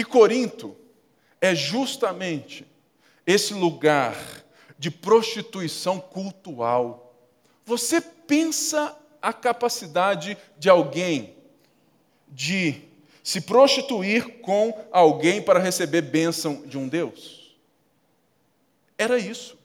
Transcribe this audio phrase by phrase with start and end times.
[0.00, 0.74] E Corinto
[1.42, 2.66] é justamente
[3.26, 4.16] esse lugar
[4.78, 7.14] de prostituição cultural.
[7.66, 11.34] Você pensa a capacidade de alguém
[12.26, 12.80] de
[13.22, 17.54] se prostituir com alguém para receber bênção de um Deus?
[18.96, 19.58] Era isso.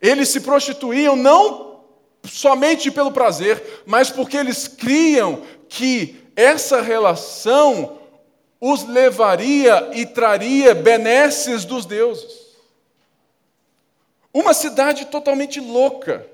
[0.00, 1.84] Eles se prostituíam não
[2.24, 8.01] somente pelo prazer, mas porque eles criam que essa relação
[8.64, 12.42] os levaria e traria benesses dos deuses.
[14.32, 16.24] Uma cidade totalmente louca.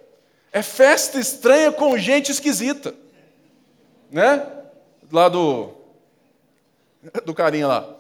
[0.53, 2.95] É festa estranha com gente esquisita.
[4.11, 4.47] Né?
[5.11, 5.73] Lá do,
[7.25, 7.97] do carinha lá.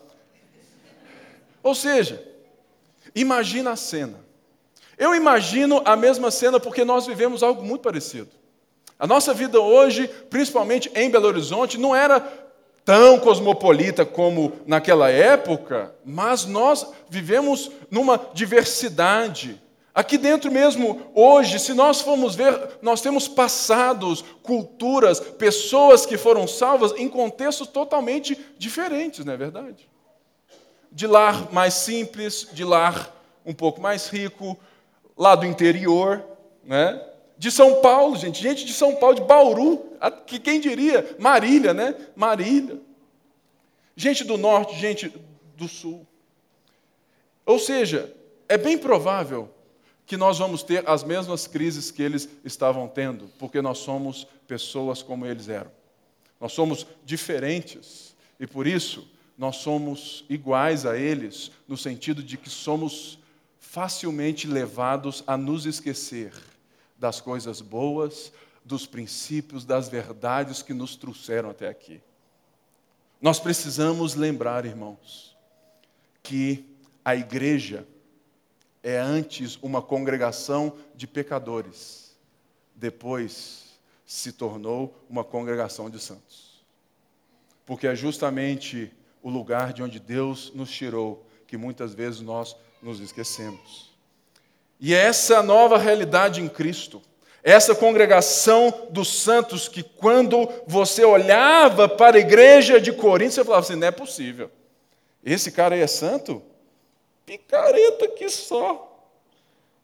[1.62, 2.22] Ou seja,
[3.14, 4.20] imagina a cena.
[4.98, 8.28] Eu imagino a mesma cena porque nós vivemos algo muito parecido.
[8.98, 12.48] A nossa vida hoje, principalmente em Belo Horizonte, não era
[12.88, 19.61] tão cosmopolita como naquela época, mas nós vivemos numa diversidade.
[19.94, 26.48] Aqui dentro mesmo, hoje, se nós formos ver, nós temos passados, culturas, pessoas que foram
[26.48, 29.86] salvas em contextos totalmente diferentes, não é verdade?
[30.91, 34.59] De lar mais simples, de lar um pouco mais rico,
[35.14, 36.25] lá do interior,
[36.64, 36.98] né?
[37.39, 41.17] De São Paulo, gente, gente de São Paulo, de Bauru, que quem diria?
[41.20, 41.94] Marília, né?
[42.17, 42.81] Marília.
[43.97, 45.12] Gente do norte, gente
[45.56, 46.05] do sul.
[47.47, 48.12] Ou seja,
[48.48, 49.48] é bem provável
[50.05, 55.00] que nós vamos ter as mesmas crises que eles estavam tendo, porque nós somos pessoas
[55.00, 55.70] como eles eram.
[56.41, 62.50] Nós somos diferentes e por isso nós somos iguais a eles, no sentido de que
[62.50, 63.19] somos
[63.61, 66.33] facilmente levados a nos esquecer
[66.98, 68.32] das coisas boas,
[68.64, 72.00] dos princípios, das verdades que nos trouxeram até aqui.
[73.20, 75.36] Nós precisamos lembrar, irmãos,
[76.22, 76.64] que
[77.04, 77.86] a igreja
[78.82, 82.16] é antes uma congregação de pecadores,
[82.75, 86.64] depois se tornou uma congregação de santos.
[87.66, 88.92] Porque é justamente
[89.22, 93.88] o lugar de onde Deus nos tirou que muitas vezes nós nos esquecemos.
[94.81, 97.03] E é essa nova realidade em Cristo,
[97.43, 103.65] essa congregação dos santos que quando você olhava para a igreja de Corinto, você falava
[103.65, 104.50] assim: não é possível.
[105.25, 106.43] Esse cara aí é santo?
[107.27, 108.84] Picareta que só.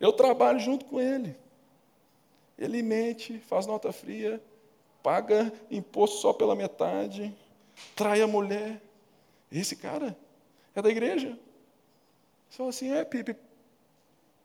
[0.01, 1.37] Eu trabalho junto com ele.
[2.59, 4.41] Ele mente, faz nota fria,
[5.03, 7.35] paga imposto só pela metade,
[7.97, 8.81] trai a mulher.
[9.51, 10.17] Esse cara
[10.75, 11.39] é da igreja.
[12.49, 13.35] Você fala assim, é, Pipe,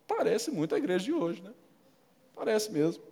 [0.09, 1.51] parece muito a igreja de hoje, né?
[2.35, 3.03] Parece mesmo.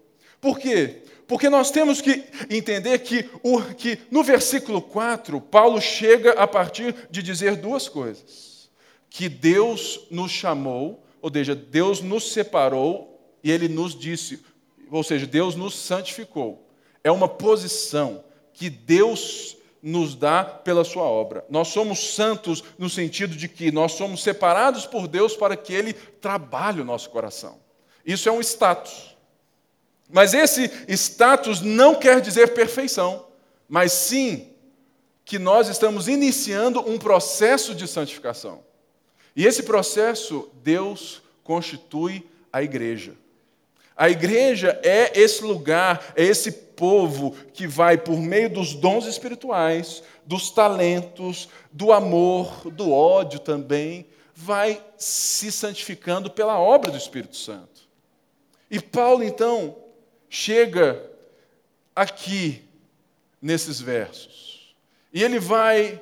[0.41, 1.03] Por quê?
[1.27, 6.95] Porque nós temos que entender que, o, que no versículo 4, Paulo chega a partir
[7.09, 8.69] de dizer duas coisas:
[9.09, 14.43] que Deus nos chamou, ou seja, Deus nos separou e ele nos disse,
[14.89, 16.67] ou seja, Deus nos santificou.
[17.03, 21.45] É uma posição que Deus nos dá pela sua obra.
[21.49, 25.93] Nós somos santos no sentido de que nós somos separados por Deus para que Ele
[25.93, 27.59] trabalhe o nosso coração.
[28.05, 29.15] Isso é um status.
[30.09, 33.27] Mas esse status não quer dizer perfeição,
[33.67, 34.49] mas sim
[35.25, 38.63] que nós estamos iniciando um processo de santificação.
[39.35, 43.13] E esse processo, Deus constitui a igreja.
[43.97, 50.03] A igreja é esse lugar, é esse povo que vai, por meio dos dons espirituais,
[50.23, 57.89] dos talentos, do amor, do ódio também, vai se santificando pela obra do Espírito Santo.
[58.69, 59.75] E Paulo, então,
[60.29, 61.01] chega
[61.95, 62.61] aqui
[63.41, 64.75] nesses versos.
[65.11, 65.99] E ele vai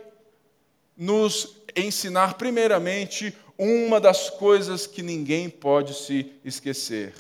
[0.98, 7.14] nos ensinar, primeiramente, uma das coisas que ninguém pode se esquecer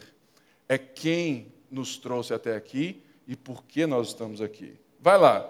[0.68, 4.74] é quem nos trouxe até aqui e por que nós estamos aqui.
[5.00, 5.50] Vai lá.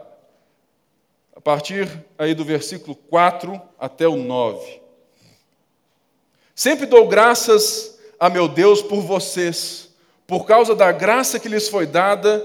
[1.35, 4.81] A partir aí do versículo 4 até o 9.
[6.53, 9.89] Sempre dou graças a meu Deus por vocês,
[10.25, 12.39] por causa da graça que lhes foi dada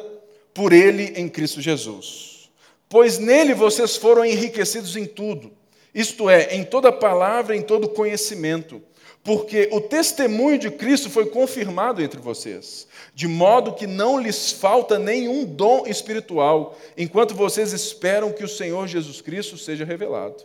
[0.52, 2.50] por ele em Cristo Jesus.
[2.88, 5.52] Pois nele vocês foram enriquecidos em tudo,
[5.94, 8.82] isto é, em toda palavra, em todo conhecimento
[9.22, 14.98] porque o testemunho de Cristo foi confirmado entre vocês, de modo que não lhes falta
[14.98, 20.42] nenhum dom espiritual, enquanto vocês esperam que o Senhor Jesus Cristo seja revelado.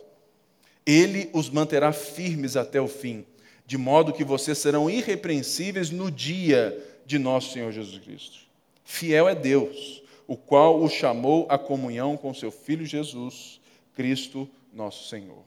[0.84, 3.24] Ele os manterá firmes até o fim,
[3.66, 6.76] de modo que vocês serão irrepreensíveis no dia
[7.06, 8.40] de nosso Senhor Jesus Cristo.
[8.84, 13.60] Fiel é Deus, o qual os chamou à comunhão com seu Filho Jesus,
[13.94, 15.44] Cristo nosso Senhor.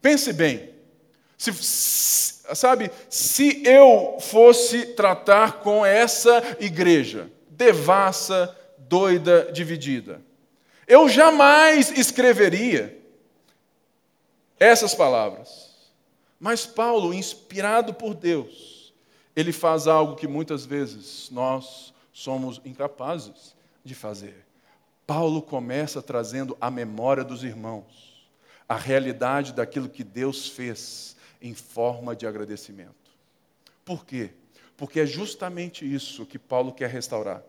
[0.00, 0.75] Pense bem.
[1.36, 1.52] Se,
[2.54, 10.20] sabe, se eu fosse tratar com essa igreja devassa, doida, dividida,
[10.86, 12.96] eu jamais escreveria
[14.58, 15.74] essas palavras.
[16.38, 18.94] Mas Paulo, inspirado por Deus,
[19.34, 23.54] ele faz algo que muitas vezes nós somos incapazes
[23.84, 24.46] de fazer.
[25.06, 28.06] Paulo começa trazendo a memória dos irmãos
[28.68, 32.94] a realidade daquilo que Deus fez em forma de agradecimento.
[33.84, 34.30] Por quê?
[34.76, 37.42] Porque é justamente isso que Paulo quer restaurar.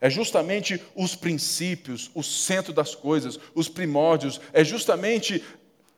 [0.00, 5.42] É justamente os princípios, o centro das coisas, os primórdios, é justamente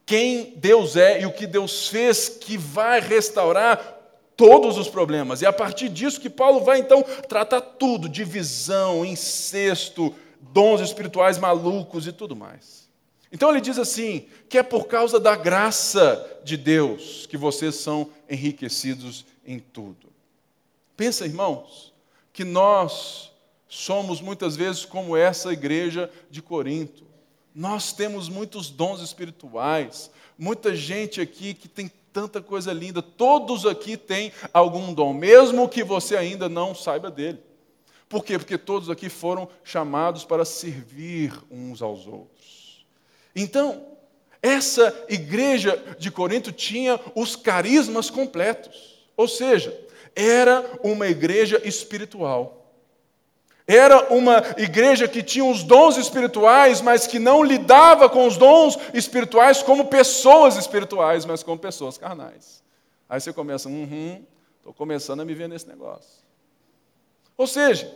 [0.06, 3.78] quem Deus é e o que Deus fez que vai restaurar
[4.36, 5.42] todos os problemas.
[5.42, 12.06] E a partir disso que Paulo vai então tratar tudo: divisão, incesto, dons espirituais malucos
[12.06, 12.83] e tudo mais.
[13.34, 18.08] Então ele diz assim: que é por causa da graça de Deus que vocês são
[18.30, 20.06] enriquecidos em tudo.
[20.96, 21.92] Pensa, irmãos,
[22.32, 23.32] que nós
[23.68, 27.02] somos muitas vezes como essa igreja de Corinto.
[27.52, 33.96] Nós temos muitos dons espirituais, muita gente aqui que tem tanta coisa linda, todos aqui
[33.96, 37.40] têm algum dom, mesmo que você ainda não saiba dele.
[38.08, 38.38] Por quê?
[38.38, 42.63] Porque todos aqui foram chamados para servir uns aos outros.
[43.34, 43.86] Então,
[44.42, 49.74] essa igreja de Corinto tinha os carismas completos, ou seja,
[50.14, 52.60] era uma igreja espiritual.
[53.66, 58.78] Era uma igreja que tinha os dons espirituais, mas que não lidava com os dons
[58.92, 62.62] espirituais como pessoas espirituais, mas como pessoas carnais.
[63.08, 64.22] Aí você começa, uhum,
[64.58, 66.22] estou começando a me ver nesse negócio.
[67.36, 67.90] Ou seja,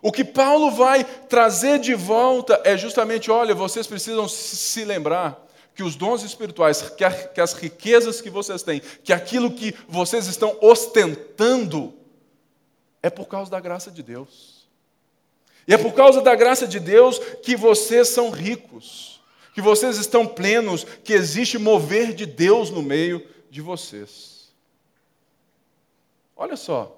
[0.00, 5.82] o que Paulo vai trazer de volta é justamente: olha, vocês precisam se lembrar que
[5.82, 11.94] os dons espirituais, que, as riquezas que vocês têm, que aquilo que vocês estão ostentando,
[13.02, 14.66] é por causa da graça de Deus.
[15.66, 19.20] E é por causa da graça de Deus que vocês são ricos,
[19.54, 24.52] que vocês estão plenos, que existe mover de Deus no meio de vocês.
[26.34, 26.96] Olha só,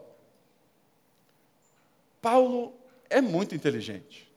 [2.22, 2.79] Paulo
[3.10, 4.30] é muito inteligente.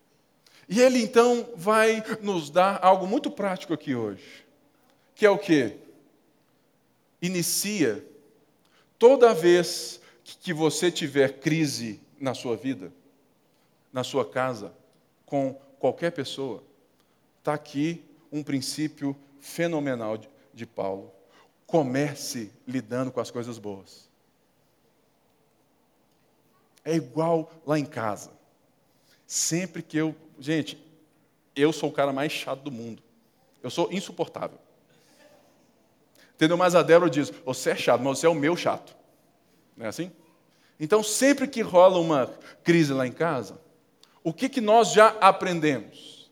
[0.67, 4.45] E ele então vai nos dar algo muito prático aqui hoje,
[5.15, 5.77] que é o que?
[7.21, 8.05] Inicia
[8.97, 12.91] toda vez que você tiver crise na sua vida,
[13.91, 14.73] na sua casa,
[15.25, 16.63] com qualquer pessoa,
[17.39, 21.11] está aqui um princípio fenomenal de, de Paulo.
[21.67, 24.09] Comece lidando com as coisas boas.
[26.85, 28.31] É igual lá em casa.
[29.33, 30.15] Sempre que eu.
[30.37, 30.77] Gente,
[31.55, 33.01] eu sou o cara mais chato do mundo.
[33.63, 34.59] Eu sou insuportável.
[36.35, 36.55] Entendeu?
[36.55, 38.95] Mas a Débora diz: Você é chato, mas você é o meu chato.
[39.75, 40.11] Não é assim?
[40.79, 42.27] Então, sempre que rola uma
[42.63, 43.59] crise lá em casa,
[44.23, 46.31] o que, que nós já aprendemos?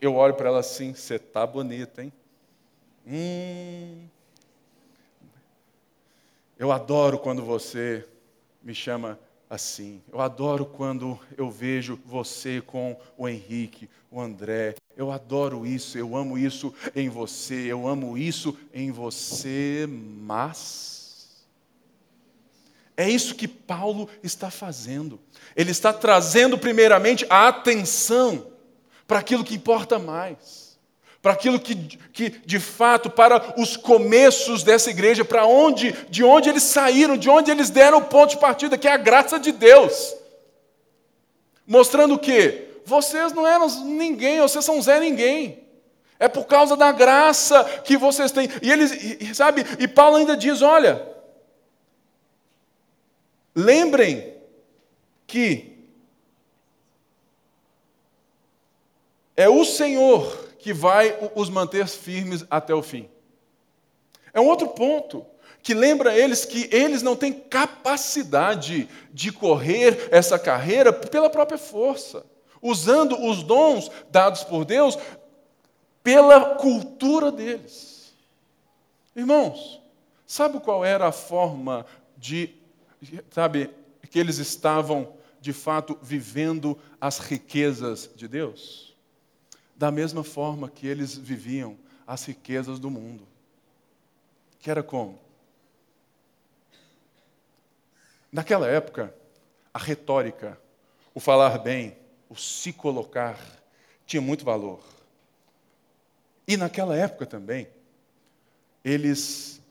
[0.00, 2.12] Eu olho para ela assim, você está bonita, hein?
[3.08, 4.06] Hum.
[6.56, 8.06] Eu adoro quando você
[8.62, 9.18] me chama
[9.48, 10.02] assim.
[10.12, 14.74] Eu adoro quando eu vejo você com o Henrique, o André.
[14.96, 21.46] Eu adoro isso, eu amo isso em você, eu amo isso em você, mas
[22.98, 25.20] é isso que Paulo está fazendo.
[25.54, 28.48] Ele está trazendo, primeiramente, a atenção
[29.06, 30.67] para aquilo que importa mais,
[31.20, 31.74] para aquilo que,
[32.12, 37.28] que, de fato, para os começos dessa igreja, para onde, de onde eles saíram, de
[37.28, 40.14] onde eles deram o ponto de partida, que é a graça de Deus.
[41.66, 42.80] Mostrando o?
[42.84, 45.66] Vocês não eram ninguém, vocês são Zé Ninguém.
[46.20, 48.48] É por causa da graça que vocês têm.
[48.60, 51.06] E eles, sabe, e Paulo ainda diz: olha,
[53.58, 54.36] Lembrem
[55.26, 55.76] que
[59.36, 63.08] é o Senhor que vai os manter firmes até o fim.
[64.32, 65.24] É um outro ponto
[65.62, 72.24] que lembra eles que eles não têm capacidade de correr essa carreira pela própria força,
[72.62, 74.98] usando os dons dados por Deus
[76.02, 78.14] pela cultura deles.
[79.14, 79.82] Irmãos,
[80.26, 81.84] sabe qual era a forma
[82.16, 82.54] de
[83.30, 83.70] sabe,
[84.10, 88.87] que eles estavam de fato vivendo as riquezas de Deus?
[89.78, 93.26] Da mesma forma que eles viviam as riquezas do mundo.
[94.58, 95.20] Que era como?
[98.32, 99.14] Naquela época,
[99.72, 100.60] a retórica,
[101.14, 101.96] o falar bem,
[102.28, 103.38] o se colocar,
[104.04, 104.80] tinha muito valor.
[106.46, 107.68] E naquela época também,
[108.84, 109.62] eles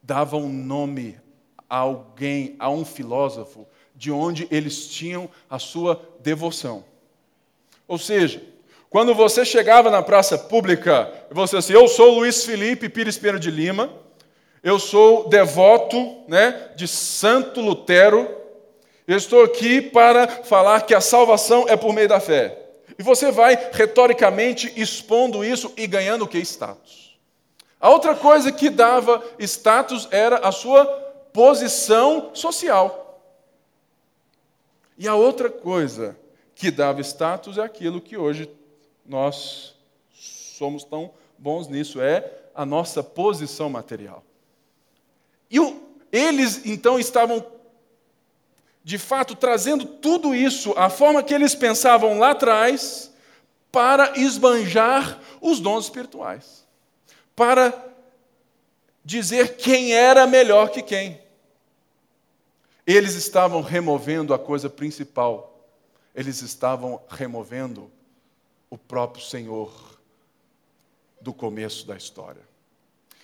[0.00, 1.20] davam nome
[1.68, 6.84] a alguém, a um filósofo, de onde eles tinham a sua devoção.
[7.88, 8.53] Ou seja,
[8.94, 13.50] quando você chegava na praça pública, você assim, eu sou Luiz Felipe Pires Pinheiro de
[13.50, 13.92] Lima,
[14.62, 18.32] eu sou devoto né, de Santo Lutero,
[19.04, 22.56] eu estou aqui para falar que a salvação é por meio da fé.
[22.96, 26.38] E você vai retoricamente expondo isso e ganhando o que?
[26.38, 27.18] Status.
[27.80, 30.86] A outra coisa que dava status era a sua
[31.32, 33.20] posição social.
[34.96, 36.16] E a outra coisa
[36.54, 38.48] que dava status é aquilo que hoje
[39.06, 39.74] nós
[40.12, 44.24] somos tão bons nisso, é a nossa posição material.
[45.50, 45.58] E
[46.12, 47.44] eles então estavam,
[48.82, 53.12] de fato, trazendo tudo isso, a forma que eles pensavam lá atrás,
[53.70, 56.64] para esbanjar os dons espirituais,
[57.34, 57.72] para
[59.04, 61.20] dizer quem era melhor que quem.
[62.86, 65.54] Eles estavam removendo a coisa principal
[66.14, 67.90] eles estavam removendo
[68.74, 69.98] o próprio Senhor
[71.20, 72.42] do começo da história.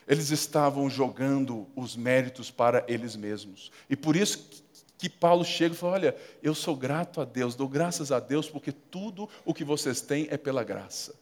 [0.06, 3.70] Eles estavam jogando os méritos para eles mesmos.
[3.88, 4.48] E por isso
[4.98, 8.48] que Paulo chega e fala: Olha, eu sou grato a Deus, dou graças a Deus,
[8.48, 11.14] porque tudo o que vocês têm é pela graça.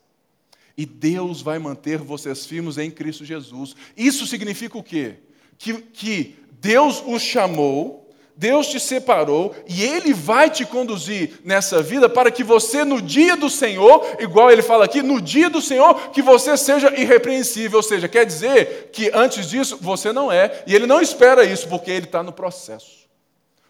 [0.76, 3.75] E Deus vai manter vocês firmes em Cristo Jesus.
[3.97, 5.16] Isso significa o quê?
[5.58, 8.07] Que, que Deus os chamou
[8.38, 13.37] Deus te separou e Ele vai te conduzir nessa vida para que você, no dia
[13.37, 17.78] do Senhor, igual ele fala aqui, no dia do Senhor, que você seja irrepreensível.
[17.78, 21.66] Ou seja, quer dizer que antes disso você não é, e Ele não espera isso,
[21.66, 23.09] porque Ele está no processo.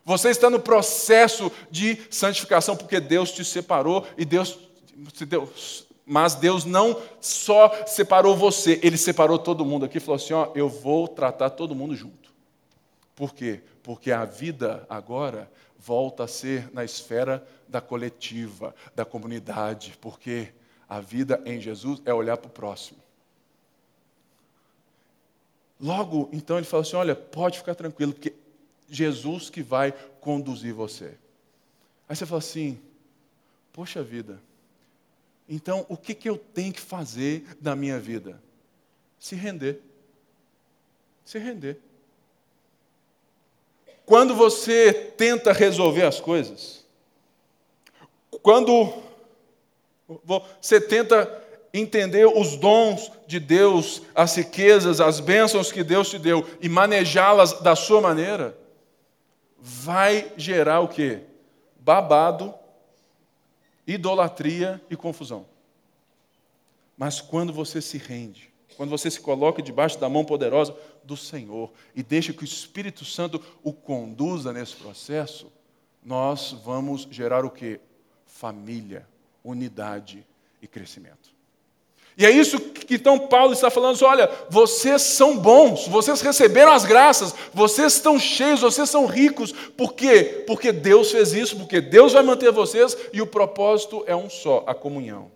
[0.04, 4.58] Você está no processo de santificação, porque Deus te separou e Deus,
[5.26, 10.34] Deus mas Deus não só separou você, Ele separou todo mundo aqui e falou assim:
[10.34, 12.27] ó, eu vou tratar todo mundo junto.
[13.18, 13.60] Por quê?
[13.88, 20.52] porque a vida agora volta a ser na esfera da coletiva, da comunidade, porque
[20.86, 22.98] a vida em Jesus é olhar para o próximo.
[25.80, 28.34] Logo, então ele fala assim: olha, pode ficar tranquilo, porque
[28.90, 31.16] Jesus que vai conduzir você.
[32.06, 32.78] Aí você fala assim:
[33.72, 34.38] poxa vida,
[35.48, 38.38] então o que, que eu tenho que fazer na minha vida?
[39.18, 39.80] Se render.
[41.24, 41.87] Se render.
[44.08, 46.82] Quando você tenta resolver as coisas,
[48.40, 48.90] quando
[50.24, 56.42] você tenta entender os dons de Deus, as riquezas, as bênçãos que Deus te deu
[56.58, 58.56] e manejá-las da sua maneira,
[59.58, 61.20] vai gerar o quê?
[61.78, 62.54] Babado,
[63.86, 65.44] idolatria e confusão.
[66.96, 71.72] Mas quando você se rende, quando você se coloca debaixo da mão poderosa do Senhor
[71.96, 75.50] e deixa que o Espírito Santo o conduza nesse processo,
[76.00, 77.80] nós vamos gerar o que?
[78.24, 79.04] Família,
[79.42, 80.24] unidade
[80.62, 81.34] e crescimento.
[82.16, 86.70] E é isso que então Paulo está falando: assim, olha, vocês são bons, vocês receberam
[86.70, 89.50] as graças, vocês estão cheios, vocês são ricos.
[89.50, 90.44] Por quê?
[90.46, 94.62] Porque Deus fez isso, porque Deus vai manter vocês e o propósito é um só:
[94.68, 95.32] a comunhão.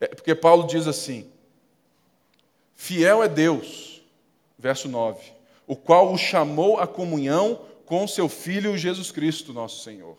[0.00, 1.32] É porque Paulo diz assim:
[2.74, 4.02] Fiel é Deus,
[4.58, 5.20] verso 9,
[5.66, 10.16] o qual o chamou à comunhão com seu Filho Jesus Cristo, nosso Senhor.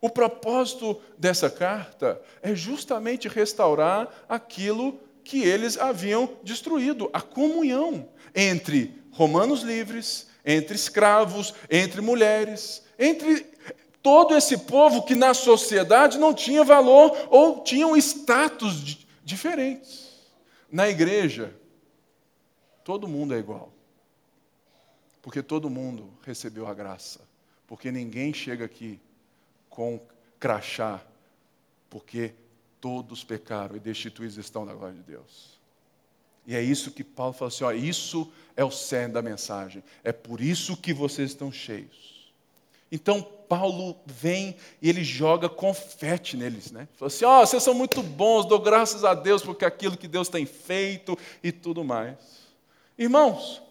[0.00, 9.02] O propósito dessa carta é justamente restaurar aquilo que eles haviam destruído a comunhão entre
[9.10, 13.46] romanos livres, entre escravos, entre mulheres, entre
[14.02, 20.05] todo esse povo que na sociedade não tinha valor ou tinham status diferentes.
[20.70, 21.54] Na igreja,
[22.84, 23.72] todo mundo é igual.
[25.22, 27.20] Porque todo mundo recebeu a graça.
[27.66, 29.00] Porque ninguém chega aqui
[29.68, 30.00] com
[30.38, 31.04] crachá,
[31.90, 32.32] porque
[32.80, 35.58] todos pecaram e destituídos estão da glória de Deus.
[36.46, 39.82] E é isso que Paulo fala assim: ó, isso é o cerne da mensagem.
[40.04, 42.15] É por isso que vocês estão cheios.
[42.90, 46.88] Então Paulo vem e ele joga confete neles, né?
[46.96, 50.08] Fala assim: ó, oh, vocês são muito bons, dou graças a Deus porque aquilo que
[50.08, 52.16] Deus tem feito e tudo mais.
[52.98, 53.62] Irmãos,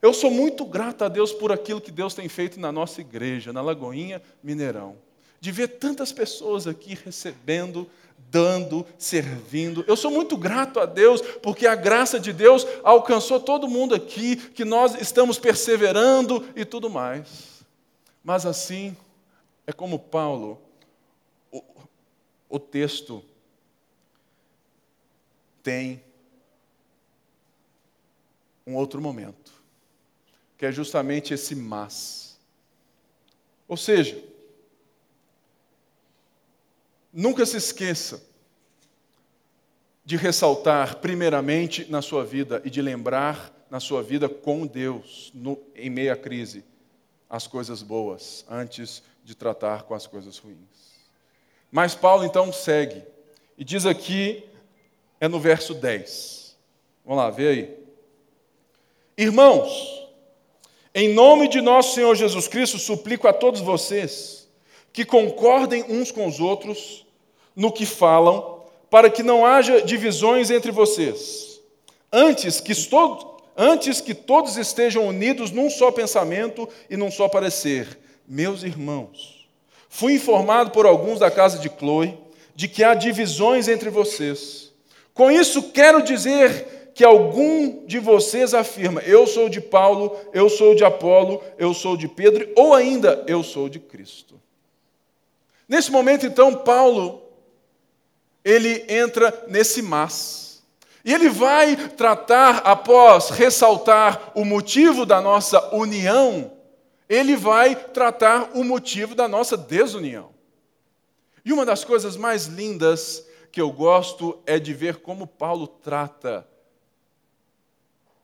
[0.00, 3.52] eu sou muito grato a Deus por aquilo que Deus tem feito na nossa igreja,
[3.52, 4.96] na Lagoinha Mineirão.
[5.40, 7.88] De ver tantas pessoas aqui recebendo,
[8.30, 9.84] dando, servindo.
[9.86, 14.36] Eu sou muito grato a Deus porque a graça de Deus alcançou todo mundo aqui,
[14.36, 17.51] que nós estamos perseverando e tudo mais.
[18.22, 18.96] Mas assim,
[19.66, 20.60] é como Paulo,
[21.50, 21.62] o,
[22.48, 23.24] o texto
[25.62, 26.02] tem
[28.66, 29.52] um outro momento,
[30.56, 32.38] que é justamente esse mas.
[33.66, 34.22] Ou seja,
[37.12, 38.22] nunca se esqueça
[40.04, 45.58] de ressaltar, primeiramente, na sua vida e de lembrar na sua vida com Deus, no,
[45.74, 46.64] em meio à crise,
[47.32, 50.58] as coisas boas, antes de tratar com as coisas ruins.
[51.70, 53.02] Mas Paulo então segue
[53.56, 54.44] e diz aqui,
[55.18, 56.54] é no verso 10.
[57.06, 57.78] Vamos lá, vê aí.
[59.16, 60.06] Irmãos,
[60.94, 64.46] em nome de nosso Senhor Jesus Cristo, suplico a todos vocês
[64.92, 67.06] que concordem uns com os outros
[67.56, 68.60] no que falam,
[68.90, 71.62] para que não haja divisões entre vocês.
[72.12, 72.74] Antes que,
[73.56, 77.98] antes que todos estejam unidos num só pensamento e num só parecer.
[78.26, 79.48] Meus irmãos,
[79.88, 82.18] fui informado por alguns da casa de Chloe
[82.54, 84.72] de que há divisões entre vocês.
[85.14, 90.74] Com isso, quero dizer que algum de vocês afirma: Eu sou de Paulo, eu sou
[90.74, 94.40] de Apolo, eu sou de Pedro, ou ainda, eu sou de Cristo.
[95.68, 97.22] Nesse momento, então, Paulo,
[98.44, 100.41] ele entra nesse mas.
[101.04, 106.52] E ele vai tratar, após ressaltar o motivo da nossa união,
[107.08, 110.32] ele vai tratar o motivo da nossa desunião.
[111.44, 116.46] E uma das coisas mais lindas que eu gosto é de ver como Paulo trata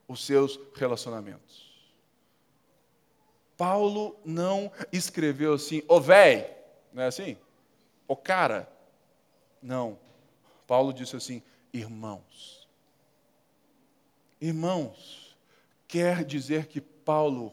[0.07, 1.69] os seus relacionamentos.
[3.57, 6.49] Paulo não escreveu assim, ô oh, véi,
[6.93, 7.37] não é assim?
[8.07, 8.73] Ô oh, cara.
[9.61, 9.99] Não.
[10.67, 11.43] Paulo disse assim,
[11.73, 12.58] irmãos.
[14.41, 15.37] Irmãos,
[15.87, 17.53] quer dizer que Paulo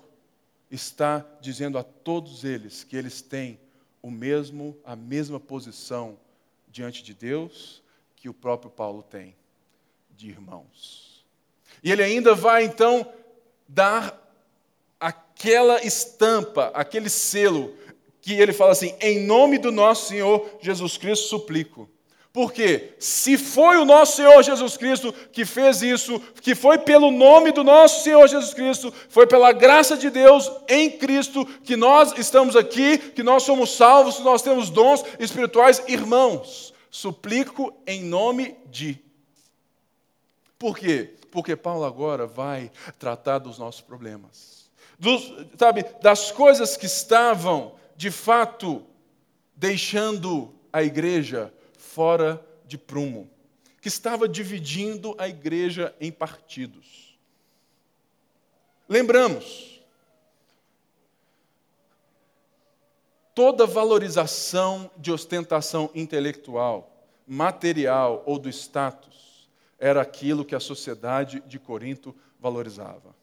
[0.70, 3.60] está dizendo a todos eles que eles têm
[4.02, 6.18] o mesmo, a mesma posição
[6.68, 7.82] diante de Deus
[8.16, 9.36] que o próprio Paulo tem,
[10.12, 11.26] de irmãos.
[11.84, 13.12] E ele ainda vai então
[13.68, 14.22] dar
[15.00, 17.76] aquela estampa, aquele selo,
[18.22, 21.90] que ele fala assim: em nome do nosso Senhor Jesus Cristo suplico.
[22.36, 27.54] Porque se foi o nosso Senhor Jesus Cristo que fez isso, que foi pelo nome
[27.54, 32.58] do nosso Senhor Jesus Cristo, foi pela graça de Deus em Cristo que nós estamos
[32.58, 39.00] aqui, que nós somos salvos, que nós temos dons espirituais, irmãos, suplico em nome de.
[40.60, 41.14] Por quê?
[41.32, 42.70] Porque Paulo agora vai
[43.00, 44.70] tratar dos nossos problemas.
[45.00, 48.86] Dos, sabe, das coisas que estavam, de fato,
[49.56, 51.54] deixando a igreja
[51.96, 53.30] fora de prumo,
[53.80, 57.18] que estava dividindo a igreja em partidos.
[58.90, 59.82] Lembramos,
[63.34, 69.48] toda valorização de ostentação intelectual, material ou do status
[69.80, 73.16] era aquilo que a sociedade de Corinto valorizava.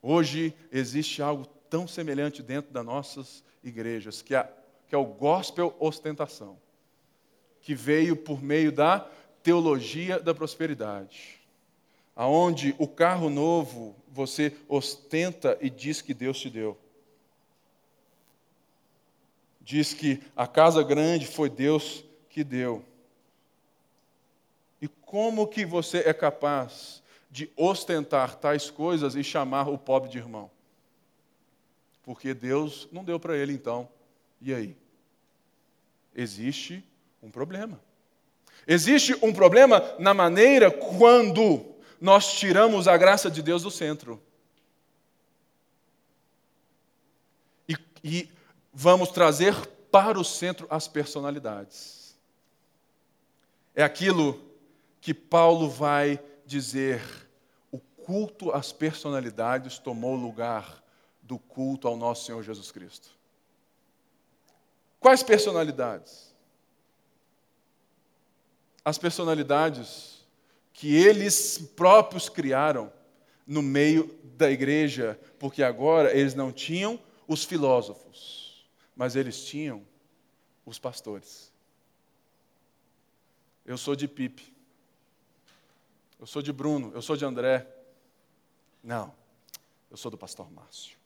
[0.00, 4.50] Hoje existe algo tão semelhante dentro das nossas igrejas, que é,
[4.86, 6.58] que é o gospel ostentação
[7.68, 9.00] que veio por meio da
[9.42, 11.38] teologia da prosperidade,
[12.16, 16.78] aonde o carro novo você ostenta e diz que Deus te deu.
[19.60, 22.82] Diz que a casa grande foi Deus que deu.
[24.80, 30.16] E como que você é capaz de ostentar tais coisas e chamar o pobre de
[30.16, 30.50] irmão?
[32.02, 33.86] Porque Deus não deu para ele então.
[34.40, 34.74] E aí?
[36.14, 36.82] Existe
[37.22, 37.80] um problema.
[38.66, 41.64] Existe um problema na maneira quando
[42.00, 44.20] nós tiramos a graça de Deus do centro.
[47.68, 48.30] E, e
[48.72, 49.54] vamos trazer
[49.90, 52.16] para o centro as personalidades.
[53.74, 54.40] É aquilo
[55.00, 57.02] que Paulo vai dizer:
[57.72, 60.82] o culto às personalidades tomou lugar
[61.22, 63.10] do culto ao nosso Senhor Jesus Cristo.
[65.00, 66.27] Quais personalidades?
[68.88, 70.26] As personalidades
[70.72, 72.90] que eles próprios criaram
[73.46, 79.82] no meio da igreja, porque agora eles não tinham os filósofos, mas eles tinham
[80.64, 81.52] os pastores.
[83.66, 84.54] Eu sou de Pipe.
[86.18, 87.66] Eu sou de Bruno, eu sou de André.
[88.82, 89.12] Não,
[89.90, 90.96] eu sou do pastor Márcio.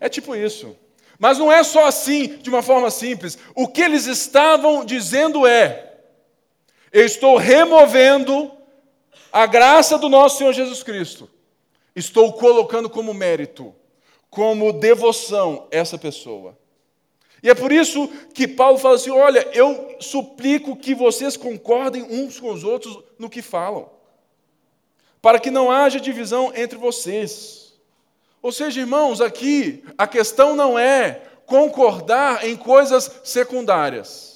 [0.00, 0.76] É tipo isso.
[1.18, 3.38] Mas não é só assim, de uma forma simples.
[3.54, 5.89] O que eles estavam dizendo é:
[6.92, 8.50] eu estou removendo
[9.32, 11.28] a graça do nosso Senhor Jesus Cristo.
[11.94, 13.74] Estou colocando como mérito,
[14.28, 16.56] como devoção essa pessoa.
[17.42, 22.38] E é por isso que Paulo fala assim: olha, eu suplico que vocês concordem uns
[22.38, 23.88] com os outros no que falam.
[25.22, 27.74] para que não haja divisão entre vocês.
[28.42, 34.29] Ou seja, irmãos, aqui a questão não é concordar em coisas secundárias.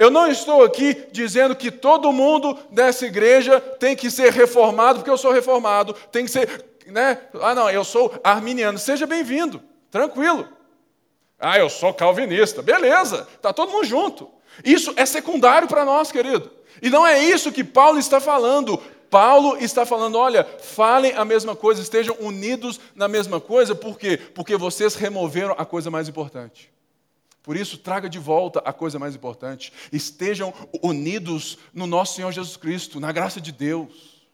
[0.00, 5.10] Eu não estou aqui dizendo que todo mundo dessa igreja tem que ser reformado, porque
[5.10, 7.18] eu sou reformado, tem que ser, né?
[7.38, 8.78] Ah, não, eu sou arminiano.
[8.78, 10.48] Seja bem-vindo, tranquilo.
[11.38, 12.62] Ah, eu sou calvinista.
[12.62, 14.30] Beleza, está todo mundo junto.
[14.64, 16.50] Isso é secundário para nós, querido.
[16.80, 18.78] E não é isso que Paulo está falando.
[19.10, 24.16] Paulo está falando: olha, falem a mesma coisa, estejam unidos na mesma coisa, por quê?
[24.16, 26.72] Porque vocês removeram a coisa mais importante.
[27.42, 29.72] Por isso, traga de volta a coisa mais importante.
[29.92, 34.26] Estejam unidos no nosso Senhor Jesus Cristo, na graça de Deus,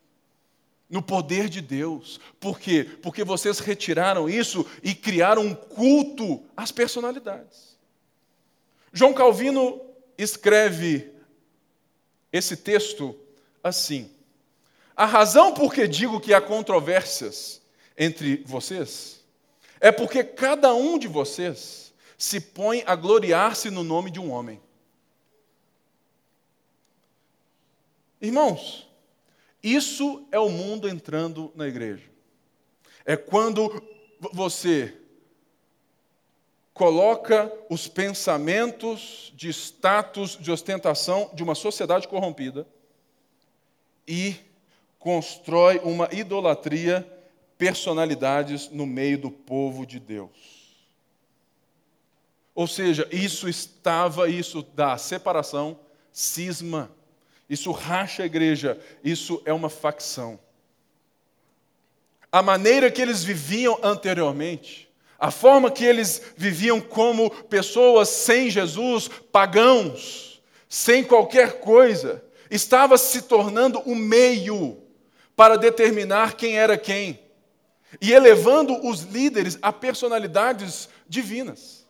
[0.90, 2.20] no poder de Deus.
[2.40, 2.84] Por quê?
[3.02, 7.76] Porque vocês retiraram isso e criaram um culto às personalidades.
[8.92, 9.80] João Calvino
[10.18, 11.12] escreve
[12.32, 13.14] esse texto
[13.62, 14.10] assim:
[14.96, 17.62] A razão por que digo que há controvérsias
[17.96, 19.24] entre vocês
[19.80, 21.85] é porque cada um de vocês
[22.16, 24.60] se põe a gloriar-se no nome de um homem.
[28.20, 28.88] Irmãos,
[29.62, 32.04] isso é o mundo entrando na igreja.
[33.04, 33.82] É quando
[34.32, 34.96] você
[36.72, 42.66] coloca os pensamentos de status, de ostentação de uma sociedade corrompida
[44.06, 44.36] e
[44.98, 47.06] constrói uma idolatria,
[47.56, 50.55] personalidades no meio do povo de Deus.
[52.56, 55.78] Ou seja, isso estava, isso dá separação,
[56.10, 56.90] cisma,
[57.50, 60.40] isso racha a igreja, isso é uma facção.
[62.32, 69.08] A maneira que eles viviam anteriormente, a forma que eles viviam como pessoas sem Jesus,
[69.30, 74.78] pagãos, sem qualquer coisa, estava se tornando um meio
[75.36, 77.20] para determinar quem era quem
[78.00, 81.85] e elevando os líderes a personalidades divinas.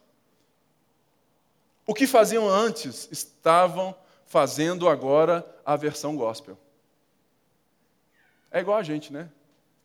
[1.87, 3.95] O que faziam antes, estavam
[4.27, 6.59] fazendo agora a versão gospel.
[8.51, 9.31] É igual a gente, né?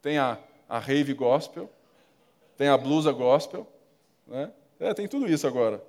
[0.01, 1.69] Tem a, a rave gospel,
[2.57, 3.67] tem a blusa gospel,
[4.25, 4.51] né?
[4.79, 5.83] É, tem tudo isso agora.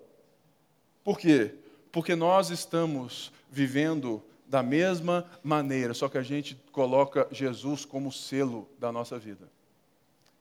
[1.03, 1.55] Por quê?
[1.91, 8.69] Porque nós estamos vivendo da mesma maneira, só que a gente coloca Jesus como selo
[8.79, 9.49] da nossa vida.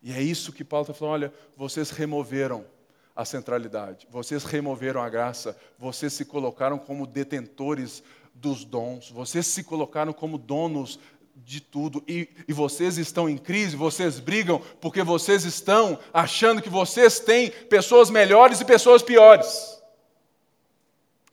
[0.04, 2.66] E é isso que Paulo está falando: olha, vocês removeram
[3.16, 9.64] a centralidade, vocês removeram a graça, vocês se colocaram como detentores dos dons, vocês se
[9.64, 11.00] colocaram como donos
[11.36, 12.04] de tudo.
[12.08, 17.50] E, e vocês estão em crise, vocês brigam, porque vocês estão achando que vocês têm
[17.50, 19.82] pessoas melhores e pessoas piores.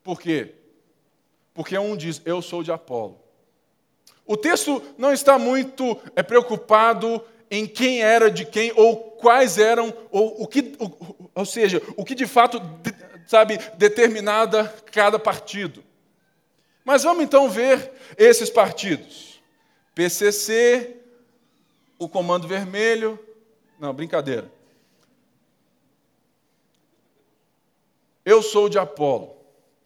[0.03, 0.55] Por quê?
[1.55, 3.21] Porque um diz, eu sou de Apolo.
[4.25, 9.93] O texto não está muito é, preocupado em quem era de quem, ou quais eram,
[10.11, 12.61] ou o que, ou, ou seja, o que de fato,
[13.27, 15.83] sabe, determinada cada partido.
[16.85, 19.43] Mas vamos então ver esses partidos.
[19.95, 20.97] PCC,
[21.99, 23.19] o Comando Vermelho.
[23.79, 24.51] Não, brincadeira.
[28.25, 29.37] Eu sou de Apolo.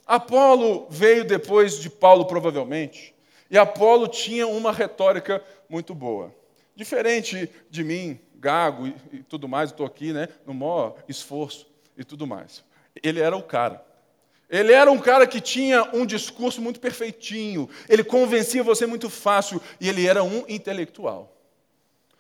[0.07, 3.15] Apolo veio depois de Paulo, provavelmente,
[3.51, 6.35] e Apolo tinha uma retórica muito boa.
[6.75, 12.05] Diferente de mim, gago e, e tudo mais, estou aqui né, no maior esforço e
[12.05, 12.65] tudo mais.
[13.03, 13.85] Ele era o cara.
[14.49, 19.63] Ele era um cara que tinha um discurso muito perfeitinho, ele convencia você muito fácil
[19.81, 21.35] e ele era um intelectual.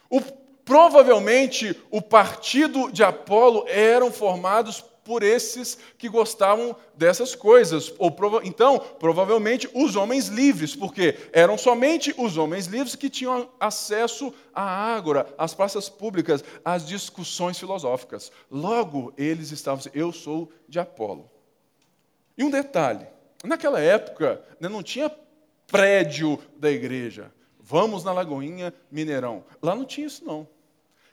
[0.09, 0.21] O,
[0.65, 7.93] provavelmente o partido de Apolo eram formados por esses que gostavam dessas coisas.
[7.99, 14.33] Ou, então, provavelmente os homens livres, porque eram somente os homens livres que tinham acesso
[14.55, 18.31] à ágora, às praças públicas, às discussões filosóficas.
[18.51, 21.31] Logo, eles estavam eu sou de Apolo.
[22.37, 23.07] E um detalhe:
[23.45, 25.11] naquela época né, não tinha
[25.67, 27.33] prédio da igreja.
[27.59, 29.45] Vamos na Lagoinha Mineirão.
[29.62, 30.47] Lá não tinha isso, não.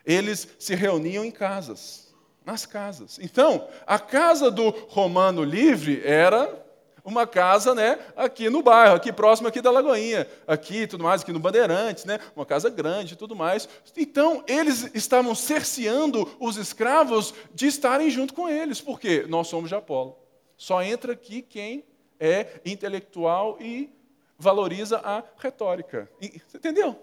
[0.05, 2.08] Eles se reuniam em casas,
[2.49, 3.19] nas casas.
[3.21, 6.65] Então, a casa do romano livre era
[7.05, 11.31] uma casa, né, aqui no bairro, aqui próximo aqui da Lagoinha, aqui tudo mais, aqui
[11.31, 13.69] no Bandeirantes, né, uma casa grande e tudo mais.
[13.95, 19.75] Então, eles estavam cerceando os escravos de estarem junto com eles, porque nós somos de
[19.75, 20.17] Apolo.
[20.57, 21.85] Só entra aqui quem
[22.19, 23.89] é intelectual e
[24.37, 26.09] valoriza a retórica.
[26.53, 26.99] Entendeu?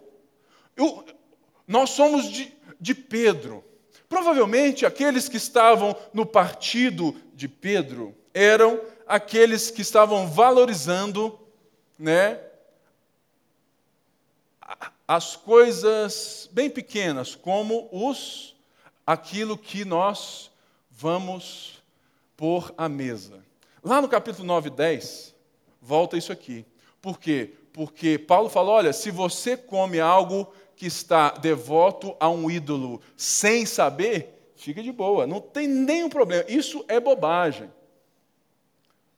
[0.77, 1.05] Eu,
[1.67, 3.65] nós somos de, de Pedro.
[4.09, 11.39] Provavelmente aqueles que estavam no partido de Pedro eram aqueles que estavam valorizando
[11.99, 12.41] né,
[15.07, 18.55] as coisas bem pequenas, como os
[19.07, 20.51] aquilo que nós
[20.91, 21.83] vamos
[22.37, 23.45] pôr à mesa.
[23.83, 25.35] Lá no capítulo 9 e 10,
[25.81, 26.67] volta isso aqui.
[27.01, 27.53] Por quê?
[27.73, 33.65] Porque Paulo fala: olha, se você come algo que está devoto a um ídolo sem
[33.65, 36.45] saber, fica de boa, não tem nenhum problema.
[36.47, 37.73] Isso é bobagem.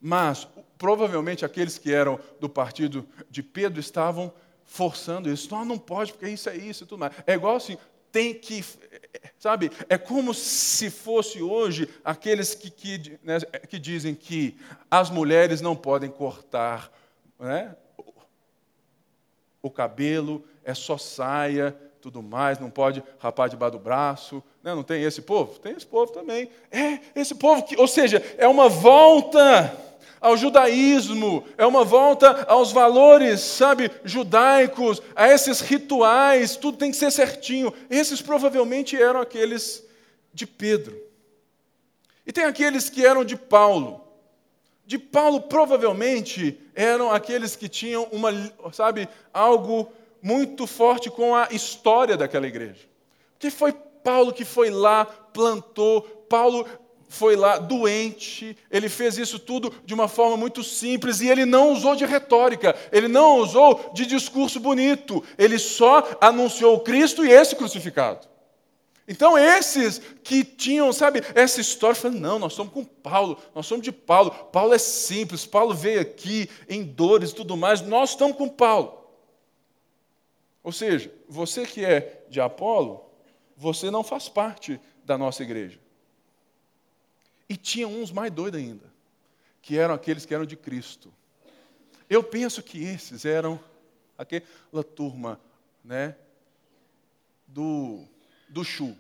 [0.01, 0.47] Mas
[0.79, 4.33] provavelmente aqueles que eram do partido de Pedro estavam
[4.65, 5.53] forçando isso.
[5.53, 7.13] Não, não pode, porque isso é isso e tudo mais.
[7.27, 7.77] É igual assim,
[8.13, 8.65] tem que,
[9.39, 14.57] sabe, é como se fosse hoje aqueles que, que, né, que dizem que
[14.91, 16.93] as mulheres não podem cortar
[17.39, 17.75] né,
[19.61, 24.45] o cabelo, é só saia, tudo mais, não pode rapar debaixo do braço.
[24.63, 24.75] Né?
[24.75, 25.59] Não tem esse povo?
[25.59, 26.51] Tem esse povo também.
[26.71, 29.75] É, esse povo que, ou seja, é uma volta
[30.21, 36.99] ao judaísmo, é uma volta aos valores, sabe, judaicos, a esses rituais, tudo tem que
[36.99, 37.73] ser certinho.
[37.89, 39.83] Esses provavelmente eram aqueles
[40.35, 41.01] de Pedro.
[42.27, 44.05] E tem aqueles que eram de Paulo.
[44.85, 48.31] De Paulo provavelmente eram aqueles que tinham uma,
[48.71, 49.91] sabe, algo
[50.23, 52.89] muito forte com a história daquela igreja.
[53.39, 56.67] Que foi Paulo que foi lá, plantou, Paulo
[57.09, 61.73] foi lá doente, ele fez isso tudo de uma forma muito simples e ele não
[61.73, 67.57] usou de retórica, ele não usou de discurso bonito, ele só anunciou Cristo e esse
[67.57, 68.29] crucificado.
[69.11, 73.83] Então, esses que tinham, sabe, essa história, falaram: não, nós somos com Paulo, nós somos
[73.83, 78.37] de Paulo, Paulo é simples, Paulo veio aqui em dores e tudo mais, nós estamos
[78.37, 78.99] com Paulo.
[80.69, 83.03] Ou seja, você que é de Apolo,
[83.57, 85.81] você não faz parte da nossa igreja.
[87.49, 88.85] E tinha uns mais doidos ainda,
[89.63, 91.11] que eram aqueles que eram de Cristo.
[92.07, 93.59] Eu penso que esses eram
[94.19, 95.41] aquela turma,
[95.83, 96.15] né,
[97.47, 98.05] do,
[98.47, 98.95] do Chu.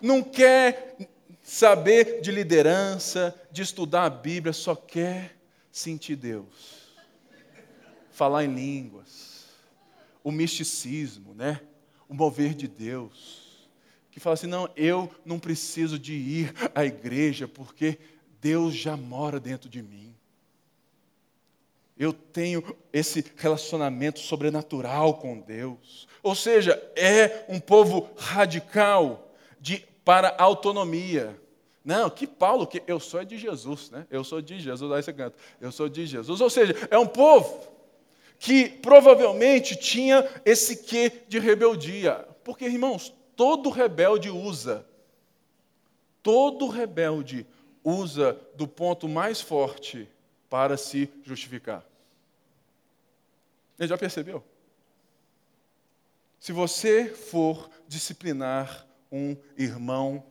[0.00, 0.96] Não quer
[1.42, 5.36] saber de liderança, de estudar a Bíblia, só quer
[5.72, 6.77] sentir Deus.
[8.18, 9.46] Falar em línguas,
[10.24, 11.60] o misticismo, né?
[12.08, 13.48] O mover de Deus
[14.18, 17.98] que fala assim: não, eu não preciso de ir à igreja porque
[18.40, 20.12] Deus já mora dentro de mim.
[21.96, 26.08] Eu tenho esse relacionamento sobrenatural com Deus.
[26.20, 31.40] Ou seja, é um povo radical de, para autonomia.
[31.84, 34.04] Não, que Paulo, que eu sou de Jesus, né?
[34.10, 35.36] Eu sou de Jesus, aí você canta.
[35.60, 36.40] Eu sou de Jesus.
[36.40, 37.66] Ou seja, é um povo
[38.38, 42.26] que provavelmente tinha esse quê de rebeldia.
[42.44, 44.86] Porque, irmãos, todo rebelde usa.
[46.22, 47.46] Todo rebelde
[47.82, 50.08] usa do ponto mais forte
[50.48, 51.84] para se justificar.
[53.78, 54.44] Ele já percebeu?
[56.40, 60.24] Se você for disciplinar um irmão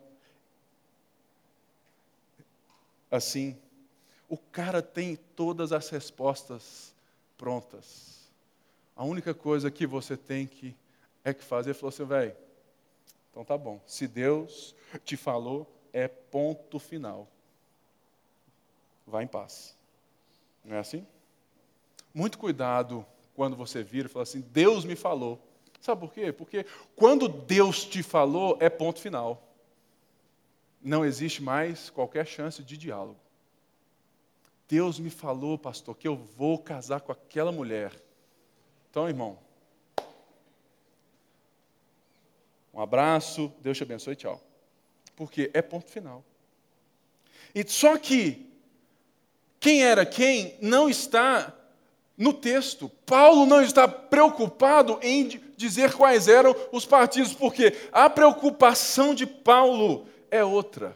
[3.09, 3.57] assim,
[4.29, 6.93] o cara tem todas as respostas
[7.37, 8.29] prontas.
[8.95, 10.75] A única coisa que você tem que
[11.23, 12.35] é que fazer, falou assim, velho,
[13.29, 13.79] então tá bom.
[13.85, 14.73] Se Deus
[15.05, 17.27] te falou, é ponto final.
[19.05, 19.77] Vá em paz.
[20.65, 21.05] Não é assim?
[22.13, 25.39] Muito cuidado quando você vira e fala assim: Deus me falou.
[25.79, 26.31] Sabe por quê?
[26.31, 29.43] Porque quando Deus te falou, é ponto final.
[30.81, 33.19] Não existe mais qualquer chance de diálogo.
[34.67, 37.93] Deus me falou, pastor, que eu vou casar com aquela mulher.
[38.89, 39.37] Então, irmão,
[42.77, 44.39] Um abraço, Deus te abençoe, tchau.
[45.15, 46.23] Porque é ponto final.
[47.55, 48.45] E só que
[49.59, 51.51] quem era quem não está
[52.15, 52.87] no texto.
[53.03, 60.07] Paulo não está preocupado em dizer quais eram os partidos, porque a preocupação de Paulo
[60.29, 60.95] é outra.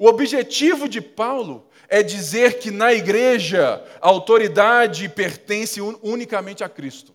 [0.00, 7.14] O objetivo de Paulo é dizer que na igreja a autoridade pertence unicamente a Cristo.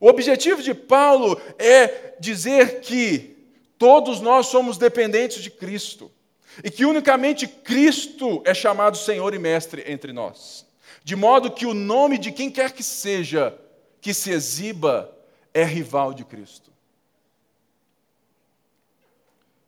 [0.00, 3.36] O objetivo de Paulo é dizer que
[3.78, 6.10] todos nós somos dependentes de Cristo
[6.64, 10.66] e que unicamente Cristo é chamado Senhor e Mestre entre nós.
[11.04, 13.56] De modo que o nome de quem quer que seja
[14.00, 15.16] que se exiba
[15.54, 16.72] é rival de Cristo.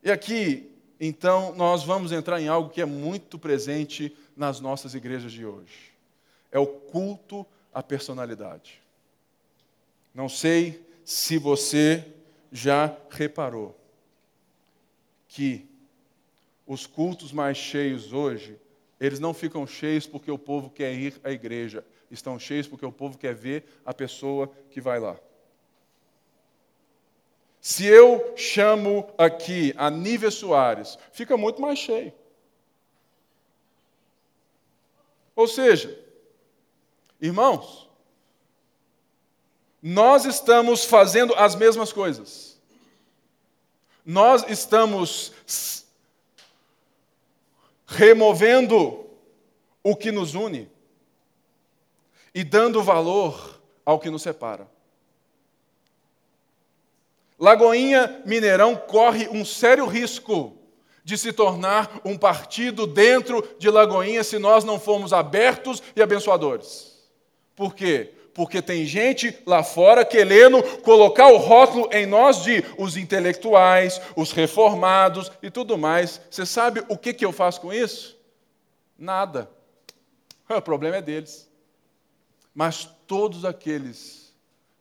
[0.03, 5.33] E aqui, então, nós vamos entrar em algo que é muito presente nas nossas igrejas
[5.33, 5.93] de hoje.
[6.51, 8.81] É o culto à personalidade.
[10.15, 12.05] Não sei se você
[12.51, 13.79] já reparou
[15.29, 15.67] que
[16.67, 18.59] os cultos mais cheios hoje,
[18.99, 22.91] eles não ficam cheios porque o povo quer ir à igreja, estão cheios porque o
[22.91, 25.17] povo quer ver a pessoa que vai lá.
[27.67, 32.13] Se eu chamo aqui a Nívia Soares, fica muito mais cheio.
[35.35, 36.01] Ou seja,
[37.21, 37.91] irmãos,
[39.83, 42.57] nós estamos fazendo as mesmas coisas.
[44.05, 45.33] Nós estamos
[47.85, 49.11] removendo
[49.83, 50.71] o que nos une
[52.33, 54.76] e dando valor ao que nos separa.
[57.39, 60.57] Lagoinha Mineirão corre um sério risco
[61.05, 66.97] de se tornar um partido dentro de Lagoinha se nós não formos abertos e abençoadores.
[67.55, 68.13] Por quê?
[68.35, 74.33] Porque tem gente lá fora querendo colocar o rótulo em nós de os intelectuais, os
[74.33, 76.21] reformados e tudo mais.
[76.31, 78.19] Você sabe o que, que eu faço com isso?
[78.99, 79.51] Nada.
[80.49, 81.51] O problema é deles.
[82.55, 84.33] Mas todos aqueles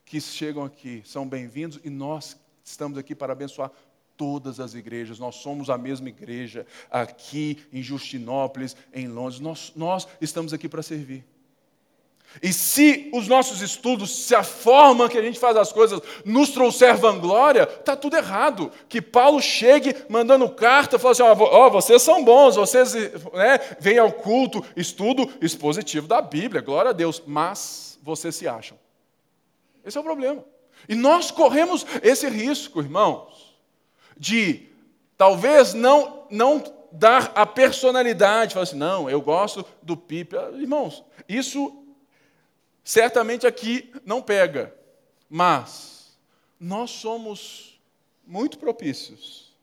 [0.06, 3.72] que chegam aqui são bem-vindos e nós estamos aqui para abençoar
[4.18, 5.20] todas as igrejas.
[5.20, 9.40] Nós somos a mesma igreja aqui em Justinópolis, em Londres.
[9.40, 11.26] Nós, nós estamos aqui para servir.
[12.42, 16.50] E se os nossos estudos, se a forma que a gente faz as coisas nos
[16.50, 18.72] trouxer vanglória, está tudo errado.
[18.90, 24.00] Que Paulo chegue mandando carta, falando assim: ó, oh, vocês são bons, vocês né, vêm
[24.00, 28.78] ao culto, estudo expositivo da Bíblia, glória a Deus, mas vocês se acham.
[29.86, 30.44] Esse é o problema.
[30.88, 33.56] E nós corremos esse risco, irmãos,
[34.18, 34.68] de
[35.18, 40.36] talvez não, não dar a personalidade, falar assim, não, eu gosto do Pipe.
[40.54, 41.84] Irmãos, isso
[42.84, 44.74] certamente aqui não pega,
[45.30, 46.18] mas
[46.60, 47.80] nós somos
[48.26, 49.54] muito propícios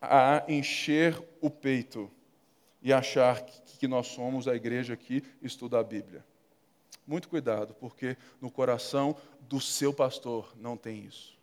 [0.00, 2.10] a encher o peito
[2.82, 6.24] e achar que nós somos a igreja que estuda a Bíblia.
[7.06, 9.16] Muito cuidado, porque no coração
[9.50, 11.36] do seu pastor não tem isso.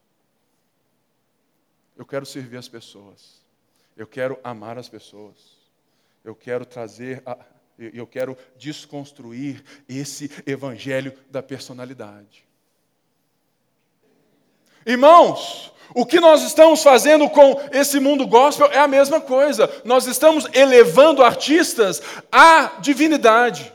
[1.97, 3.45] Eu quero servir as pessoas.
[3.97, 5.35] Eu quero amar as pessoas.
[6.23, 7.37] Eu quero trazer a,
[7.77, 12.45] eu quero desconstruir esse evangelho da personalidade.
[14.85, 19.69] Irmãos, o que nós estamos fazendo com esse mundo gospel é a mesma coisa.
[19.83, 23.73] Nós estamos elevando artistas à divindade.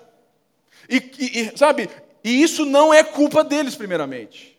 [0.89, 1.91] E, e, e, sabe,
[2.25, 4.59] e isso não é culpa deles, primeiramente.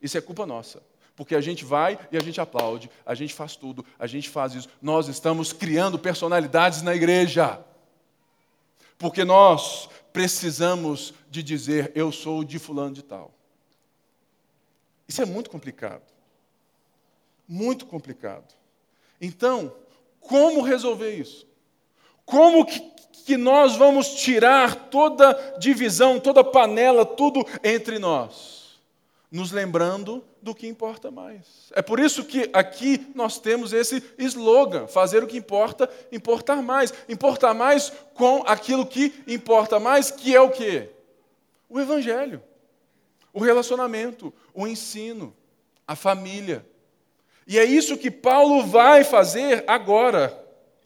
[0.00, 0.82] Isso é culpa nossa.
[1.16, 4.54] Porque a gente vai e a gente aplaude, a gente faz tudo, a gente faz
[4.54, 4.68] isso.
[4.82, 7.64] Nós estamos criando personalidades na igreja.
[8.98, 13.32] Porque nós precisamos de dizer, eu sou de fulano de tal.
[15.06, 16.02] Isso é muito complicado.
[17.46, 18.54] Muito complicado.
[19.20, 19.74] Então,
[20.20, 21.46] como resolver isso?
[22.24, 22.80] Como que,
[23.24, 28.78] que nós vamos tirar toda divisão, toda panela, tudo entre nós?
[29.30, 31.72] Nos lembrando do que importa mais.
[31.72, 36.92] É por isso que aqui nós temos esse slogan: fazer o que importa, importar mais.
[37.08, 40.90] Importar mais com aquilo que importa mais, que é o quê?
[41.68, 42.42] O Evangelho,
[43.32, 45.34] o relacionamento, o ensino,
[45.86, 46.64] a família.
[47.46, 50.32] E é isso que Paulo vai fazer agora,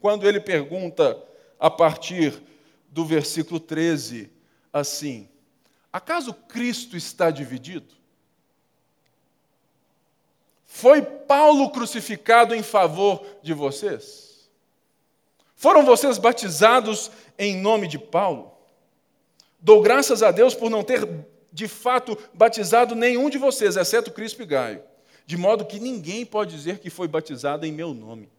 [0.00, 1.22] quando ele pergunta
[1.58, 2.42] a partir
[2.88, 4.30] do versículo 13,
[4.72, 5.28] assim:
[5.92, 7.98] Acaso Cristo está dividido?
[10.66, 14.48] Foi Paulo crucificado em favor de vocês?
[15.56, 18.52] Foram vocês batizados em nome de Paulo?
[19.58, 21.08] Dou graças a Deus por não ter
[21.52, 24.82] de fato batizado nenhum de vocês, exceto Cristo e Gaio,
[25.26, 28.30] de modo que ninguém pode dizer que foi batizado em meu nome.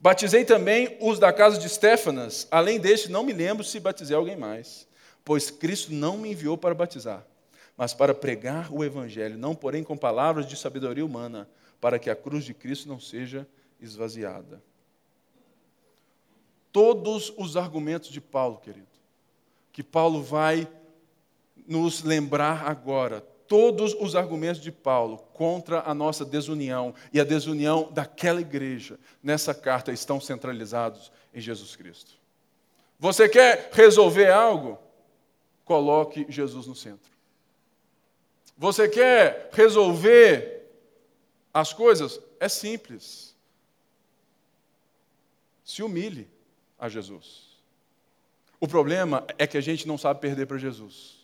[0.00, 4.36] Batizei também os da casa de Stefanas, além deste, não me lembro se batizei alguém
[4.36, 4.86] mais,
[5.24, 7.26] pois Cristo não me enviou para batizar
[7.76, 11.48] mas para pregar o Evangelho, não porém com palavras de sabedoria humana,
[11.80, 13.46] para que a cruz de Cristo não seja
[13.78, 14.62] esvaziada.
[16.72, 18.86] Todos os argumentos de Paulo, querido,
[19.72, 20.66] que Paulo vai
[21.66, 27.90] nos lembrar agora, todos os argumentos de Paulo contra a nossa desunião e a desunião
[27.92, 32.12] daquela igreja nessa carta estão centralizados em Jesus Cristo.
[32.98, 34.78] Você quer resolver algo?
[35.64, 37.10] Coloque Jesus no centro.
[38.56, 40.70] Você quer resolver
[41.52, 42.20] as coisas?
[42.40, 43.34] É simples.
[45.64, 46.28] Se humilhe
[46.78, 47.46] a Jesus.
[48.58, 51.15] O problema é que a gente não sabe perder para Jesus.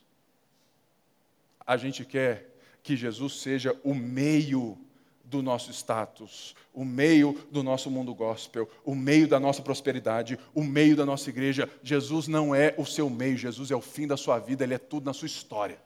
[1.67, 4.79] A gente quer que Jesus seja o meio
[5.25, 10.63] do nosso status, o meio do nosso mundo gospel, o meio da nossa prosperidade, o
[10.63, 11.71] meio da nossa igreja.
[11.83, 14.79] Jesus não é o seu meio, Jesus é o fim da sua vida, ele é
[14.79, 15.79] tudo na sua história.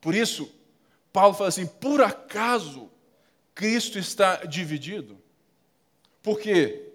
[0.00, 0.50] Por isso,
[1.12, 2.90] Paulo fala assim: por acaso
[3.54, 5.18] Cristo está dividido?
[6.22, 6.92] Por quê?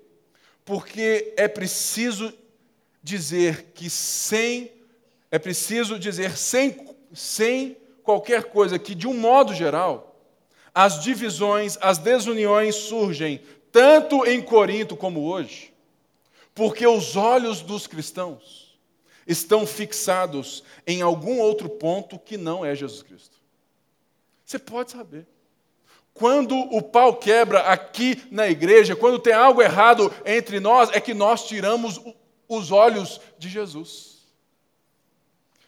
[0.63, 2.33] Porque é preciso
[3.01, 4.71] dizer que sem,
[5.35, 10.15] é preciso dizer sem, sem qualquer coisa que, de um modo geral,
[10.73, 15.73] as divisões, as desuniões surgem tanto em Corinto como hoje,
[16.53, 18.79] porque os olhos dos cristãos
[19.27, 23.35] estão fixados em algum outro ponto que não é Jesus Cristo.
[24.45, 25.27] Você pode saber.
[26.13, 31.13] Quando o pau quebra aqui na igreja, quando tem algo errado entre nós, é que
[31.13, 31.99] nós tiramos
[32.47, 34.14] os olhos de Jesus.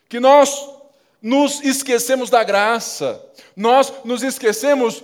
[0.07, 0.69] Que nós
[1.21, 3.23] nos esquecemos da graça,
[3.55, 5.03] nós nos esquecemos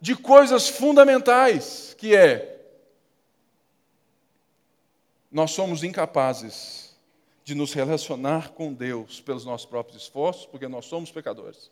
[0.00, 2.52] de coisas fundamentais, que é
[5.30, 6.94] nós somos incapazes
[7.44, 11.70] de nos relacionar com Deus pelos nossos próprios esforços, porque nós somos pecadores.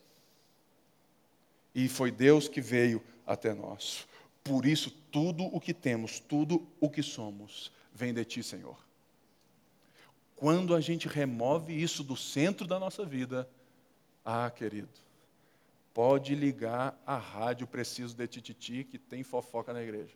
[1.75, 4.07] E foi Deus que veio até nós.
[4.43, 8.77] Por isso, tudo o que temos, tudo o que somos, vem de Ti, Senhor.
[10.41, 13.47] Quando a gente remove isso do centro da nossa vida,
[14.25, 14.89] ah, querido,
[15.93, 20.15] pode ligar a rádio Preciso de Tititi, que tem fofoca na igreja.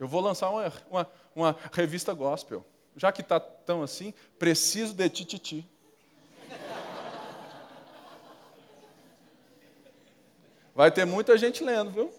[0.00, 2.66] Eu vou lançar uma, uma, uma revista gospel.
[2.96, 5.64] Já que está tão assim, Preciso de Tititi.
[10.74, 12.12] Vai ter muita gente lendo, viu?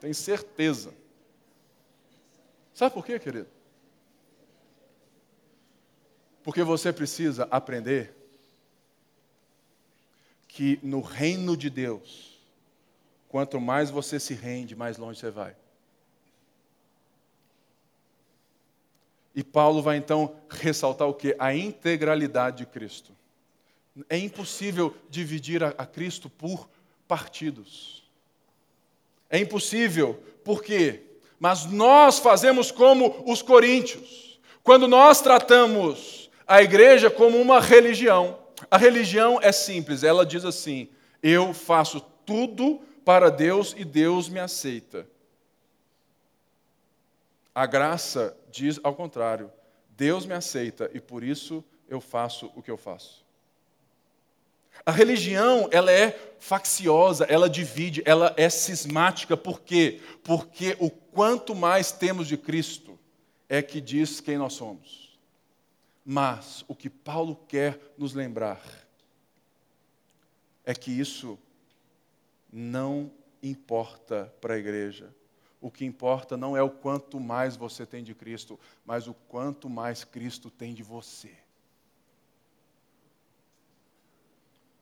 [0.00, 0.94] Tenho certeza.
[2.72, 3.57] Sabe por quê, querido?
[6.42, 8.14] Porque você precisa aprender
[10.46, 12.38] que no reino de Deus,
[13.28, 15.54] quanto mais você se rende, mais longe você vai.
[19.34, 21.36] E Paulo vai então ressaltar o que?
[21.38, 23.12] A integralidade de Cristo.
[24.08, 26.68] É impossível dividir a, a Cristo por
[27.06, 28.02] partidos.
[29.30, 31.02] É impossível, por quê?
[31.38, 34.40] Mas nós fazemos como os coríntios.
[34.64, 38.38] Quando nós tratamos a igreja como uma religião,
[38.70, 40.88] a religião é simples, ela diz assim:
[41.22, 45.06] eu faço tudo para Deus e Deus me aceita.
[47.54, 49.52] A graça diz ao contrário:
[49.90, 53.26] Deus me aceita e por isso eu faço o que eu faço.
[54.86, 59.36] A religião, ela é facciosa, ela divide, ela é cismática.
[59.36, 60.00] Por quê?
[60.22, 62.98] Porque o quanto mais temos de Cristo
[63.48, 65.07] é que diz quem nós somos.
[66.10, 68.62] Mas o que Paulo quer nos lembrar
[70.64, 71.38] é que isso
[72.50, 75.14] não importa para a igreja.
[75.60, 79.68] O que importa não é o quanto mais você tem de Cristo, mas o quanto
[79.68, 81.36] mais Cristo tem de você.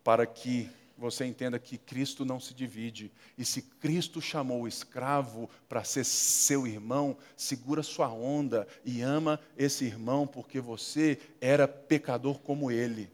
[0.07, 3.12] para que você entenda que Cristo não se divide.
[3.36, 9.38] E se Cristo chamou o escravo para ser seu irmão, segura sua onda e ama
[9.57, 13.11] esse irmão porque você era pecador como ele.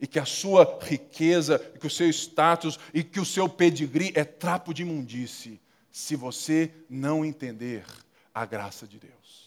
[0.00, 4.24] E que a sua riqueza, que o seu status e que o seu pedigree é
[4.24, 5.60] trapo de imundície,
[5.90, 7.84] se você não entender
[8.34, 9.45] a graça de Deus.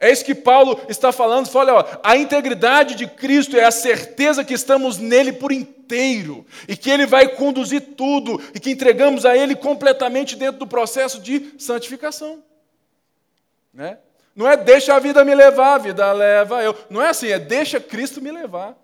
[0.00, 1.48] É isso que Paulo está falando.
[1.48, 6.88] Fala, a integridade de Cristo é a certeza que estamos nele por inteiro e que
[6.88, 12.42] ele vai conduzir tudo e que entregamos a ele completamente dentro do processo de santificação.
[13.74, 13.98] Né?
[14.36, 16.76] Não é deixa a vida me levar, a vida leva eu.
[16.88, 18.76] Não é assim, é deixa Cristo me levar.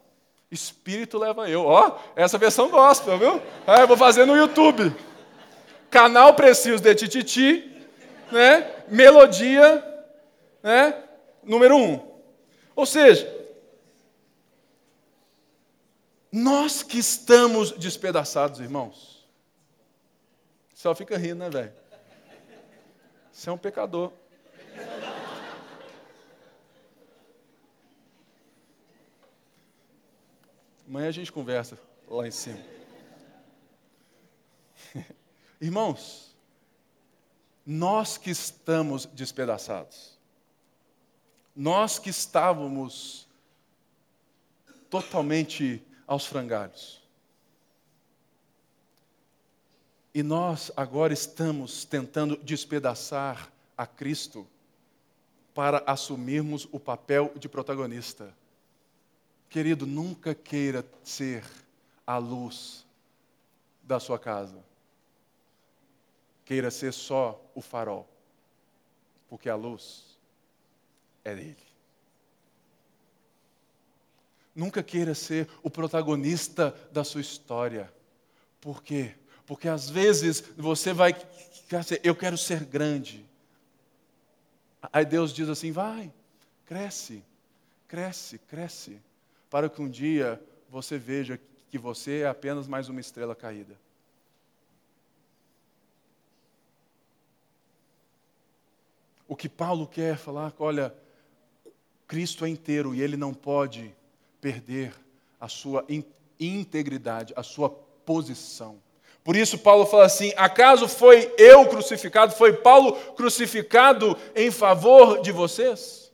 [0.51, 1.65] Espírito leva eu.
[1.65, 3.43] Ó, essa versão gospel, viu?
[3.67, 4.95] Ah, eu vou fazer no YouTube.
[5.91, 7.71] Canal Preciso de Tititi,
[8.33, 8.69] né?
[8.89, 9.85] Melodia,
[10.61, 10.95] né?
[11.45, 12.15] Número um.
[12.75, 13.33] Ou seja,
[16.31, 19.25] nós que estamos despedaçados, irmãos,
[20.75, 21.73] só fica rindo, né, velho?
[23.33, 24.13] Você é um pecador.
[30.87, 31.79] Amanhã a gente conversa
[32.09, 32.61] lá em cima.
[35.61, 36.37] Irmãos,
[37.65, 40.14] nós que estamos despedaçados,
[41.55, 43.29] nós que estávamos
[44.91, 47.03] totalmente aos frangalhos.
[50.13, 54.47] E nós agora estamos tentando despedaçar a Cristo
[55.53, 58.35] para assumirmos o papel de protagonista.
[59.49, 61.45] Querido, nunca queira ser
[62.07, 62.85] a luz
[63.83, 64.65] da sua casa.
[66.45, 68.09] Queira ser só o farol,
[69.29, 70.14] porque a luz
[71.25, 71.57] é dele.
[74.55, 77.93] Nunca queira ser o protagonista da sua história.
[78.61, 79.15] Por quê?
[79.47, 81.15] Porque às vezes você vai
[82.03, 83.25] eu quero ser grande.
[84.93, 86.13] Aí Deus diz assim: vai,
[86.67, 87.23] cresce,
[87.89, 89.01] cresce, cresce,
[89.51, 93.77] para que um dia você veja que você é apenas mais uma estrela caída.
[99.27, 100.95] O que Paulo quer falar, olha,
[102.07, 103.95] Cristo é inteiro e ele não pode
[104.41, 104.93] perder
[105.41, 105.85] a sua
[106.39, 108.79] integridade, a sua posição.
[109.23, 115.33] Por isso, Paulo fala assim: acaso foi eu crucificado, foi Paulo crucificado em favor de
[115.33, 116.13] vocês?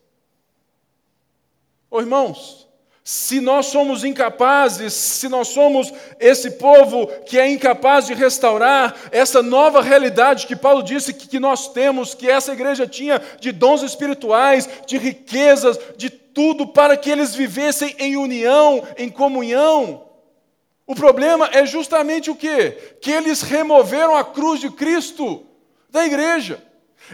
[1.91, 2.68] Ô irmãos,
[3.11, 9.42] se nós somos incapazes, se nós somos esse povo que é incapaz de restaurar essa
[9.42, 14.68] nova realidade que Paulo disse que, nós temos, que essa igreja tinha de dons espirituais,
[14.86, 20.04] de riquezas, de tudo para que eles vivessem em união, em comunhão.
[20.86, 22.78] O problema é justamente o quê?
[23.00, 25.44] Que eles removeram a cruz de Cristo
[25.90, 26.62] da igreja.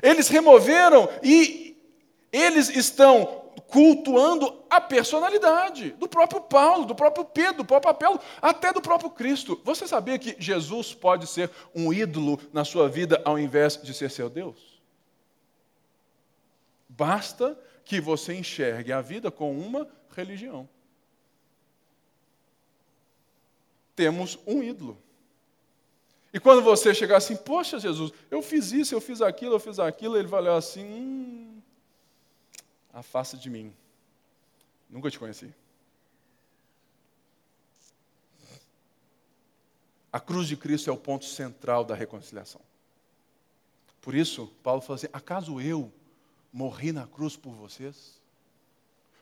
[0.02, 1.74] Eles removeram e
[2.30, 8.72] eles estão cultuando a personalidade do próprio Paulo, do próprio Pedro, do próprio Apelo, até
[8.72, 9.60] do próprio Cristo.
[9.64, 14.10] Você sabia que Jesus pode ser um ídolo na sua vida ao invés de ser
[14.10, 14.80] seu Deus?
[16.88, 20.68] Basta que você enxergue a vida com uma religião.
[23.94, 24.98] Temos um ídolo.
[26.32, 29.78] E quando você chegar assim, poxa Jesus, eu fiz isso, eu fiz aquilo, eu fiz
[29.78, 31.55] aquilo, ele vai olhar assim, hum,
[32.96, 33.72] afasta de mim.
[34.88, 35.52] Nunca te conheci.
[40.10, 42.60] A cruz de Cristo é o ponto central da reconciliação.
[44.00, 45.92] Por isso, Paulo fala assim: acaso eu
[46.50, 48.18] morri na cruz por vocês?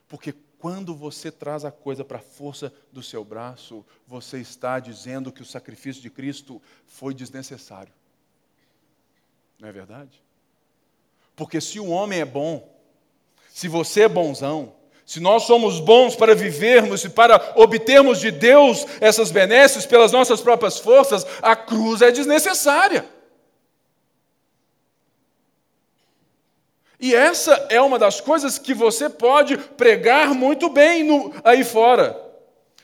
[0.08, 5.32] Porque quando você traz a coisa para a força do seu braço, você está dizendo
[5.32, 7.92] que o sacrifício de Cristo foi desnecessário.
[9.58, 10.22] Não é verdade?
[11.34, 12.73] Porque se o homem é bom,
[13.54, 14.72] se você é bonzão,
[15.06, 20.40] se nós somos bons para vivermos e para obtermos de Deus essas benesses pelas nossas
[20.40, 23.08] próprias forças, a cruz é desnecessária.
[26.98, 32.20] E essa é uma das coisas que você pode pregar muito bem no, aí fora.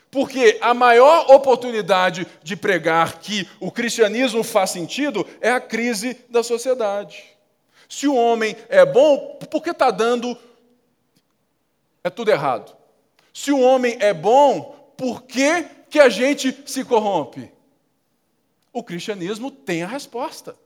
[0.09, 6.45] Porque a maior oportunidade de pregar que o cristianismo faz sentido é a crise da
[6.45, 7.25] sociedade.
[7.89, 10.39] Se o homem é bom, por que está dando
[12.03, 12.77] é tudo errado?
[13.33, 17.53] Se o homem é bom, por que, que a gente se corrompe?
[18.73, 20.57] O cristianismo tem a resposta.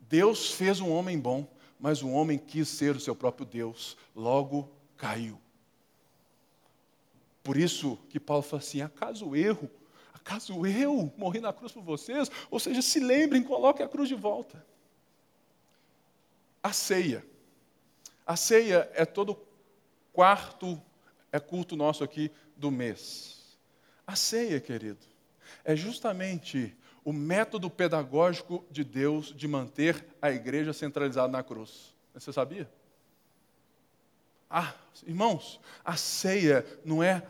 [0.00, 1.46] Deus fez um homem bom
[1.78, 5.40] mas o homem quis ser o seu próprio Deus, logo caiu.
[7.42, 9.70] Por isso que Paulo fala assim: acaso erro?
[10.12, 12.30] Acaso eu morri na cruz por vocês?
[12.50, 14.64] Ou seja, se lembrem, coloquem a cruz de volta.
[16.62, 17.24] A ceia.
[18.26, 19.34] A ceia é todo
[20.12, 20.80] quarto,
[21.30, 23.58] é culto nosso aqui do mês.
[24.06, 25.04] A ceia, querido,
[25.64, 31.94] é justamente o método pedagógico de Deus de manter a igreja centralizada na cruz.
[32.14, 32.68] Você sabia?
[34.50, 34.74] Ah,
[35.06, 37.22] irmãos, a ceia não é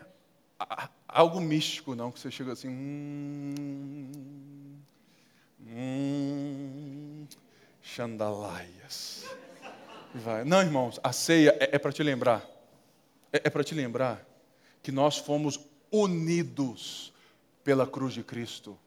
[1.07, 2.69] algo místico, não, que você chega assim.
[2.69, 4.11] Hum,
[5.67, 7.27] hum,
[7.81, 9.25] xandalaias.
[10.13, 10.43] Vai.
[10.43, 12.58] Não, irmãos, a ceia é, é para te lembrar.
[13.31, 14.25] É, é para te lembrar
[14.81, 15.59] que nós fomos
[15.91, 17.13] unidos
[17.63, 18.77] pela cruz de Cristo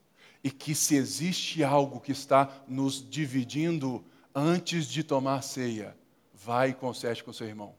[0.43, 5.97] e que se existe algo que está nos dividindo antes de tomar ceia,
[6.35, 7.75] vai e conserte com seu irmão.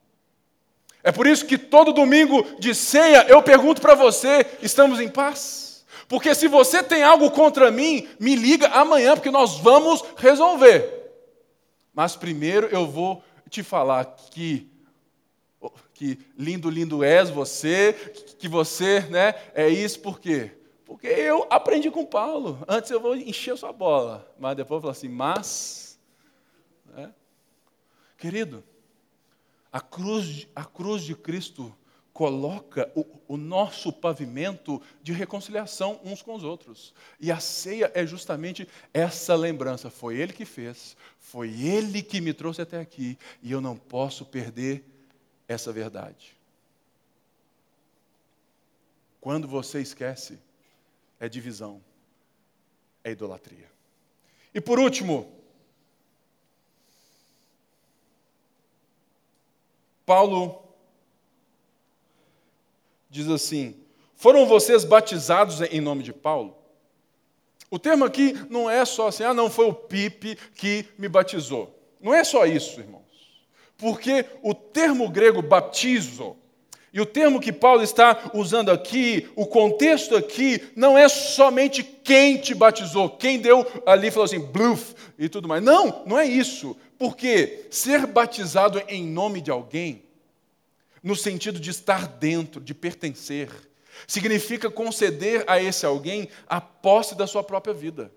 [1.03, 5.86] É por isso que todo domingo de ceia eu pergunto para você: estamos em paz?
[6.07, 11.01] Porque se você tem algo contra mim, me liga amanhã, porque nós vamos resolver.
[11.93, 14.72] Mas primeiro eu vou te falar que
[16.04, 17.93] que lindo, lindo és você,
[18.38, 20.51] que você né, é isso, por quê?
[20.84, 22.62] Porque eu aprendi com Paulo.
[22.68, 25.97] Antes eu vou encher sua bola, mas depois eu falo assim, mas.
[26.93, 27.14] Né?
[28.18, 28.66] Querido,
[29.72, 31.74] a cruz, a cruz de Cristo
[32.12, 36.93] coloca o, o, nosso pavimento de reconciliação uns com os outros.
[37.18, 39.89] E a ceia é justamente essa lembrança.
[39.89, 44.26] Foi Ele que fez, foi Ele que me trouxe até aqui, e eu não posso
[44.26, 44.93] perder
[45.48, 46.36] essa verdade.
[49.20, 50.39] Quando você esquece,
[51.20, 51.82] é divisão,
[53.04, 53.72] é idolatria.
[54.54, 55.32] E por último,
[60.06, 60.62] Paulo
[63.10, 63.76] diz assim:
[64.16, 66.58] Foram vocês batizados em nome de Paulo?
[67.74, 71.76] O termo aqui não é só assim, ah, não, foi o Pipe que me batizou.
[72.00, 73.12] Não é só isso, irmãos.
[73.78, 76.36] Porque o termo grego baptizo
[76.94, 82.38] e o termo que Paulo está usando aqui, o contexto aqui, não é somente quem
[82.38, 85.64] te batizou, quem deu ali, falou assim, bluff e tudo mais.
[85.64, 86.78] Não, não é isso.
[87.00, 90.04] Porque ser batizado em nome de alguém,
[91.02, 93.50] no sentido de estar dentro, de pertencer,
[94.08, 98.12] significa conceder a esse alguém a posse da sua própria vida,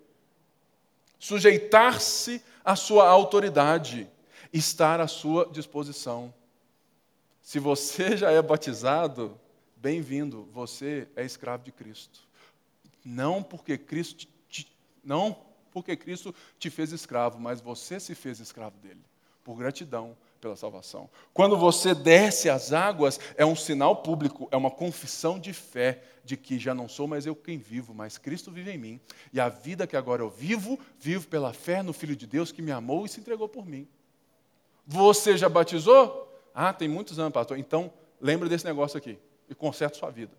[1.18, 4.06] sujeitar-se à sua autoridade,
[4.52, 6.32] estar à sua disposição.
[7.40, 9.38] Se você já é batizado,
[9.76, 12.20] bem-vindo, você é escravo de Cristo.
[13.04, 14.66] Não porque Cristo te,
[15.04, 15.36] não
[15.70, 19.04] porque Cristo te fez escravo, mas você se fez escravo dele,
[19.44, 21.08] por gratidão pela salvação.
[21.32, 26.36] Quando você desce as águas, é um sinal público, é uma confissão de fé de
[26.36, 29.00] que já não sou mais eu quem vivo, mas Cristo vive em mim.
[29.32, 32.62] E a vida que agora eu vivo, vivo pela fé no Filho de Deus que
[32.62, 33.86] me amou e se entregou por mim.
[34.86, 36.22] Você já batizou?
[36.54, 37.58] Ah, tem muitos anos, pastor.
[37.58, 39.18] Então, lembre desse negócio aqui
[39.48, 40.32] e conserte sua vida.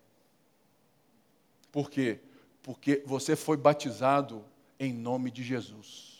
[1.71, 2.19] Por quê?
[2.63, 4.43] Porque você foi batizado
[4.79, 6.17] em nome de Jesus.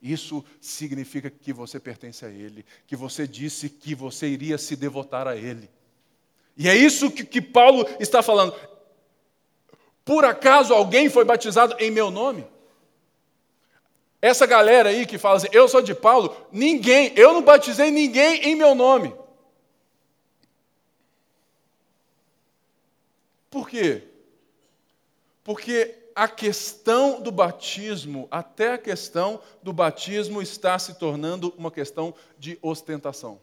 [0.00, 5.26] Isso significa que você pertence a Ele, que você disse que você iria se devotar
[5.26, 5.68] a Ele.
[6.56, 8.54] E é isso que, que Paulo está falando.
[10.04, 12.46] Por acaso alguém foi batizado em meu nome?
[14.20, 18.42] Essa galera aí que fala assim, eu sou de Paulo, ninguém, eu não batizei ninguém
[18.44, 19.14] em meu nome.
[23.50, 24.02] Por quê?
[25.44, 32.14] Porque a questão do batismo, até a questão do batismo está se tornando uma questão
[32.38, 33.40] de ostentação.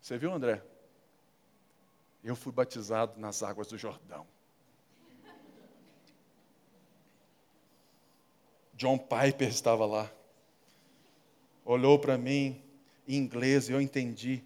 [0.00, 0.62] Você viu, André?
[2.22, 4.26] Eu fui batizado nas águas do Jordão.
[8.78, 10.08] John Piper estava lá.
[11.64, 12.62] Olhou para mim
[13.08, 14.40] em inglês, eu entendi.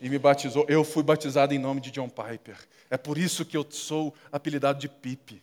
[0.00, 0.64] E me batizou.
[0.68, 2.56] Eu fui batizado em nome de John Piper.
[2.88, 5.42] É por isso que eu sou apelidado de Pipe.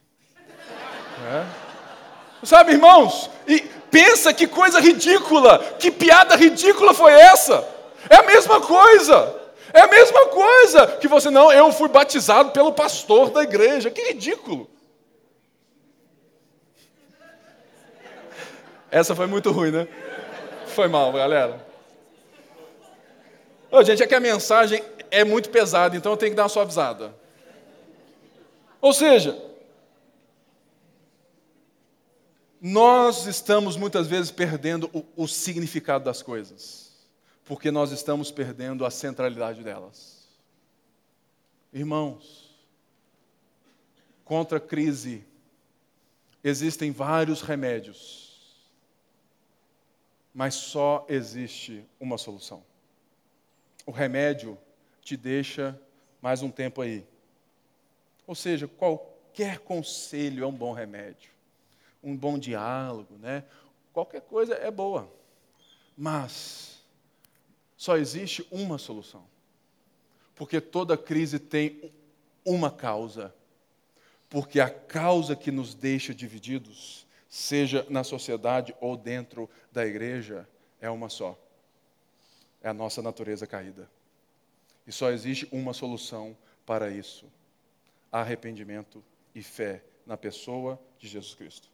[1.28, 2.46] É?
[2.46, 3.30] Sabe, irmãos?
[3.46, 3.60] E
[3.92, 7.68] pensa que coisa ridícula, que piada ridícula foi essa?
[8.10, 9.42] É a mesma coisa.
[9.74, 13.92] É a mesma coisa que você não, eu fui batizado pelo pastor da igreja.
[13.92, 14.70] Que ridículo.
[18.96, 19.90] Essa foi muito ruim, né?
[20.68, 21.68] Foi mal, galera.
[23.70, 24.82] Ô, gente, é que a mensagem
[25.12, 27.14] é muito pesada, então eu tenho que dar uma suavizada.
[28.80, 29.38] Ou seja,
[32.62, 36.96] nós estamos muitas vezes perdendo o, o significado das coisas,
[37.44, 40.26] porque nós estamos perdendo a centralidade delas.
[41.74, 42.50] Irmãos,
[44.24, 45.26] contra a crise,
[46.42, 48.25] existem vários remédios
[50.36, 52.62] mas só existe uma solução.
[53.86, 54.58] O remédio
[55.02, 55.80] te deixa
[56.22, 57.08] mais um tempo aí.
[58.28, 61.32] Ou seja, qualquer conselho é um bom remédio,
[62.04, 63.46] um bom diálogo, né?
[63.94, 65.10] Qualquer coisa é boa.
[65.98, 66.84] Mas
[67.78, 69.24] só existe uma solução.
[70.36, 71.94] Porque toda crise tem
[72.44, 73.34] uma causa.
[74.30, 77.05] Porque a causa que nos deixa divididos
[77.36, 80.48] seja na sociedade ou dentro da igreja,
[80.80, 81.38] é uma só.
[82.62, 83.92] É a nossa natureza caída.
[84.88, 87.26] E só existe uma solução para isso:
[88.10, 89.04] arrependimento
[89.36, 91.68] e fé na pessoa de Jesus Cristo.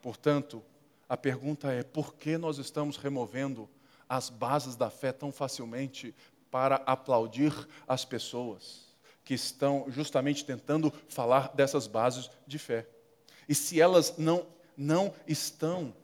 [0.00, 0.62] Portanto,
[1.08, 3.68] a pergunta é: por que nós estamos removendo
[4.08, 6.14] as bases da fé tão facilmente
[6.52, 7.52] para aplaudir
[7.88, 12.86] as pessoas que estão justamente tentando falar dessas bases de fé?
[13.48, 14.44] E se elas não,
[14.76, 15.94] não estão,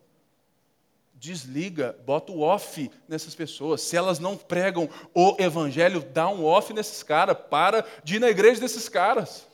[1.13, 3.81] desliga, bota o off nessas pessoas.
[3.81, 7.37] Se elas não pregam o evangelho, dá um off nesses caras.
[7.49, 9.47] Para de ir na igreja desses caras.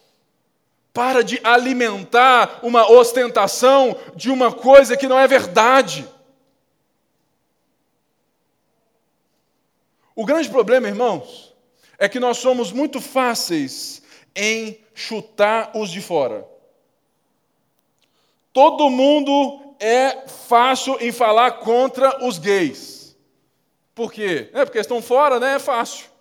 [0.93, 6.07] Para de alimentar uma ostentação de uma coisa que não é verdade.
[10.13, 11.55] O grande problema, irmãos,
[11.97, 14.01] é que nós somos muito fáceis
[14.35, 16.50] em chutar os de fora.
[18.53, 23.17] Todo mundo é fácil em falar contra os gays.
[23.95, 24.49] Por quê?
[24.53, 25.55] É porque estão fora, né?
[25.55, 26.11] É fácil.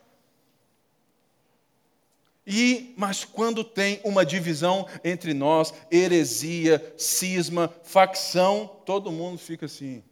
[2.47, 10.03] E, mas quando tem uma divisão entre nós, heresia, cisma, facção, todo mundo fica assim.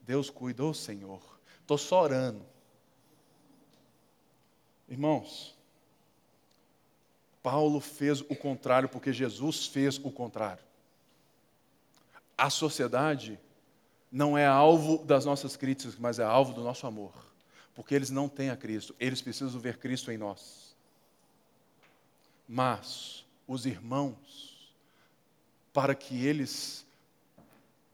[0.00, 1.20] Deus cuidou, Senhor.
[1.60, 2.44] Estou só orando.
[4.88, 5.56] Irmãos,
[7.42, 10.64] Paulo fez o contrário porque Jesus fez o contrário.
[12.40, 13.38] A sociedade
[14.10, 17.12] não é alvo das nossas críticas, mas é alvo do nosso amor.
[17.74, 20.74] Porque eles não têm a Cristo, eles precisam ver Cristo em nós.
[22.48, 24.72] Mas os irmãos,
[25.70, 26.86] para que eles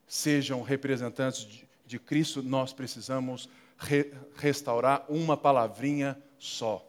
[0.06, 6.86] sejam representantes de, de Cristo, nós precisamos re, restaurar uma palavrinha só.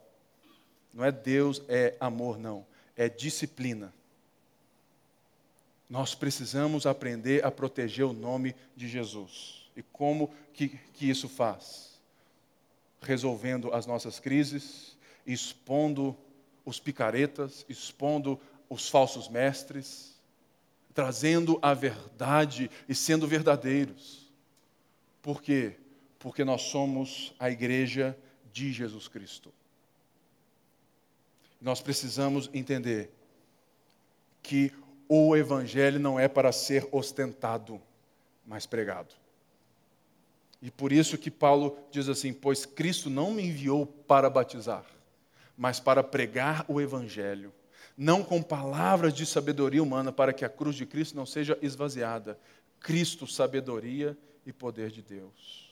[0.93, 2.67] Não é Deus, é amor, não.
[2.95, 3.91] É disciplina.
[5.89, 9.69] Nós precisamos aprender a proteger o nome de Jesus.
[9.75, 11.99] E como que, que isso faz?
[13.01, 16.17] Resolvendo as nossas crises, expondo
[16.65, 20.17] os picaretas, expondo os falsos mestres,
[20.93, 24.29] trazendo a verdade e sendo verdadeiros.
[25.21, 25.75] Por quê?
[26.19, 28.17] Porque nós somos a igreja
[28.51, 29.53] de Jesus Cristo.
[31.61, 33.11] Nós precisamos entender
[34.41, 34.71] que
[35.07, 37.81] o Evangelho não é para ser ostentado,
[38.45, 39.13] mas pregado.
[40.61, 44.85] E por isso que Paulo diz assim: Pois Cristo não me enviou para batizar,
[45.57, 47.53] mas para pregar o Evangelho,
[47.97, 52.39] não com palavras de sabedoria humana, para que a cruz de Cristo não seja esvaziada.
[52.79, 55.67] Cristo, sabedoria e poder de Deus.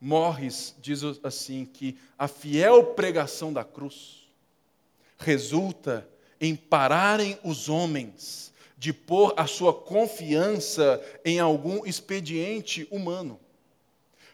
[0.00, 4.28] Morres diz assim que a fiel pregação da cruz
[5.18, 6.06] resulta
[6.40, 13.40] em pararem os homens de pôr a sua confiança em algum expediente humano,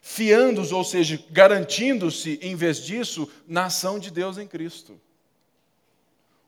[0.00, 5.00] fiando-os, ou seja, garantindo-se, em vez disso, na ação de Deus em Cristo.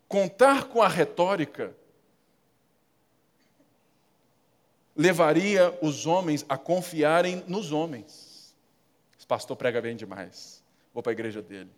[0.08, 1.74] Contar com a retórica
[4.96, 8.54] levaria os homens a confiarem nos homens.
[9.18, 10.62] Esse pastor prega bem demais.
[10.92, 11.70] Vou para a igreja dele.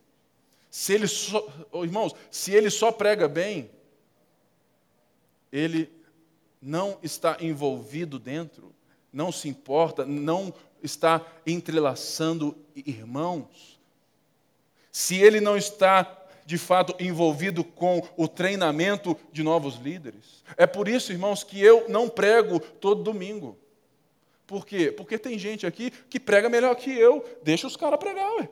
[0.70, 3.70] Se ele só, oh, irmãos, se ele só prega bem,
[5.52, 5.90] ele
[6.60, 8.74] não está envolvido dentro,
[9.12, 10.52] não se importa, não
[10.82, 13.80] está entrelaçando irmãos.
[14.92, 20.44] Se ele não está de fato envolvido com o treinamento de novos líderes.
[20.56, 23.58] É por isso, irmãos, que eu não prego todo domingo.
[24.46, 24.92] Por quê?
[24.92, 27.24] Porque tem gente aqui que prega melhor que eu.
[27.42, 28.48] Deixa os caras pregar, ué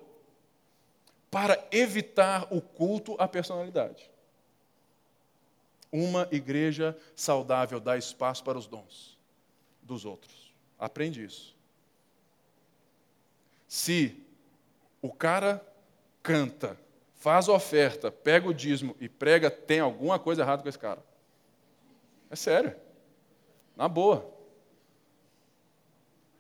[1.35, 4.09] para evitar o culto à personalidade.
[5.91, 9.19] Uma igreja saudável dá espaço para os dons
[9.83, 10.55] dos outros.
[10.79, 11.57] Aprende isso.
[13.67, 14.17] Se
[15.03, 15.61] o cara
[16.23, 16.79] canta,
[17.17, 21.03] faz oferta, pega o dízimo e prega, tem alguma coisa errada com esse cara.
[22.31, 22.77] É sério.
[23.75, 24.33] Na boa.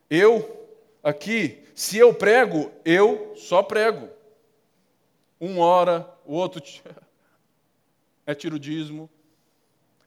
[0.09, 0.69] Eu,
[1.03, 4.14] aqui, se eu prego, eu só prego.
[5.45, 6.63] Um ora, o outro
[8.25, 8.59] é tiro.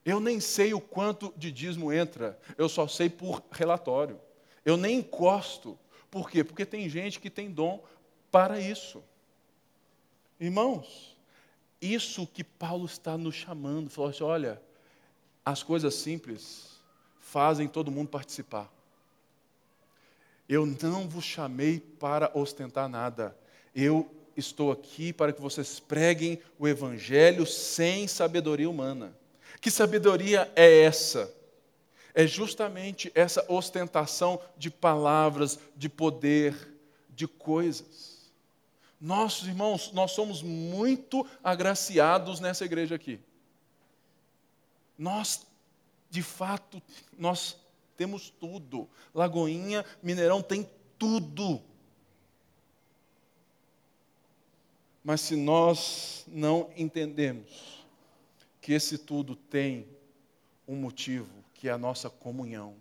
[0.03, 4.19] Eu nem sei o quanto de dízimo entra, eu só sei por relatório.
[4.65, 5.77] Eu nem encosto.
[6.09, 6.43] Por quê?
[6.43, 7.83] Porque tem gente que tem dom
[8.31, 9.03] para isso.
[10.39, 11.15] Irmãos,
[11.79, 14.59] isso que Paulo está nos chamando, falou assim: olha,
[15.45, 16.81] as coisas simples
[17.19, 18.73] fazem todo mundo participar.
[20.49, 23.38] Eu não vos chamei para ostentar nada.
[23.75, 29.17] Eu estou aqui para que vocês preguem o Evangelho sem sabedoria humana.
[29.59, 31.33] Que sabedoria é essa?
[32.13, 36.55] É justamente essa ostentação de palavras, de poder,
[37.09, 38.31] de coisas.
[38.99, 43.19] Nossos irmãos, nós somos muito agraciados nessa igreja aqui.
[44.97, 45.45] Nós,
[46.09, 46.81] de fato,
[47.17, 47.57] nós
[47.95, 48.89] temos tudo.
[49.13, 50.67] Lagoinha, Mineirão tem
[50.97, 51.61] tudo.
[55.08, 57.82] Mas se nós não entendemos
[58.60, 59.88] que esse tudo tem
[60.68, 62.76] um motivo, que é a nossa comunhão.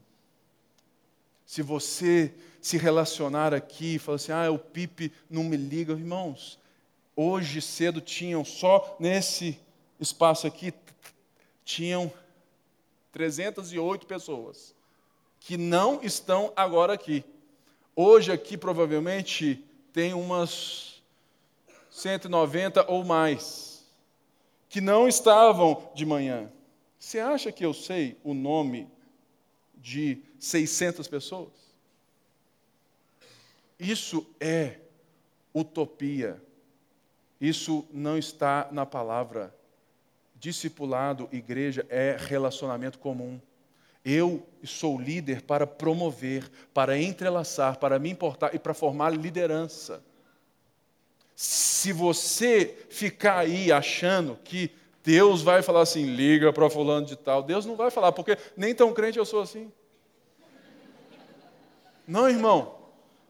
[1.44, 6.58] Se você se relacionar aqui e falar assim, ah, o Pipe não me liga, irmãos,
[7.14, 9.60] hoje cedo tinham, só nesse
[10.00, 10.74] espaço aqui,
[11.64, 12.12] tinham
[13.12, 14.74] 308 pessoas
[15.38, 17.24] que não estão agora aqui.
[17.94, 20.95] Hoje aqui provavelmente tem umas
[21.96, 23.82] 190 ou mais,
[24.68, 26.52] que não estavam de manhã.
[26.98, 28.86] Você acha que eu sei o nome
[29.74, 31.54] de 600 pessoas?
[33.80, 34.76] Isso é
[35.54, 36.38] utopia.
[37.40, 39.54] Isso não está na palavra.
[40.34, 43.40] Discipulado, igreja, é relacionamento comum.
[44.04, 50.04] Eu sou líder para promover, para entrelaçar, para me importar e para formar liderança.
[51.36, 54.70] Se você ficar aí achando que
[55.04, 58.74] Deus vai falar assim, liga para fulano de tal, Deus não vai falar, porque nem
[58.74, 59.70] tão crente eu sou assim.
[62.08, 62.74] Não, irmão.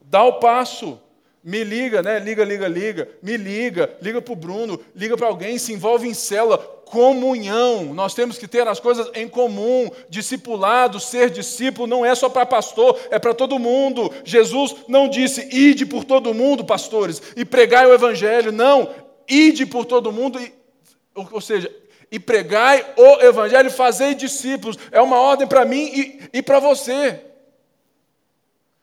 [0.00, 1.00] Dá o passo.
[1.42, 2.18] Me liga, né?
[2.20, 3.08] Liga, liga, liga.
[3.20, 6.75] Me liga, liga para o Bruno, liga para alguém, se envolve em célula.
[6.86, 7.92] Comunhão.
[7.92, 9.90] Nós temos que ter as coisas em comum.
[10.08, 14.10] Discipulado, ser discípulo não é só para pastor, é para todo mundo.
[14.24, 18.52] Jesus não disse, ide por todo mundo, pastores, e pregai o evangelho.
[18.52, 18.88] Não,
[19.28, 20.52] ide por todo mundo, e,
[21.14, 21.74] ou seja,
[22.08, 24.78] e pregai o evangelho, fazei discípulos.
[24.92, 27.20] É uma ordem para mim e, e para você.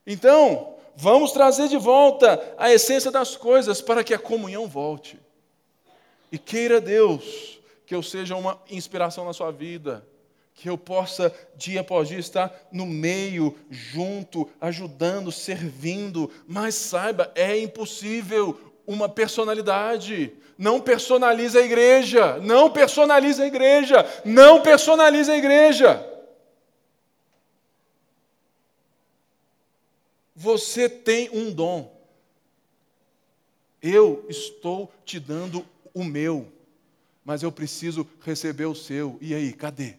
[0.05, 5.17] Então, vamos trazer de volta a essência das coisas para que a comunhão volte.
[6.29, 7.62] E queira Deus
[7.93, 10.03] que eu seja uma inspiração na sua vida,
[10.55, 17.55] que eu possa, dia após dia, estar no meio, junto, ajudando, servindo, mas saiba, é
[17.55, 20.33] impossível uma personalidade.
[20.57, 26.03] Não personalize a igreja, não personalize a igreja, não personalize a igreja.
[30.35, 31.95] Você tem um dom.
[33.79, 35.63] Eu estou te dando
[35.93, 36.51] o meu,
[37.23, 39.17] mas eu preciso receber o seu.
[39.21, 39.95] E aí, cadê?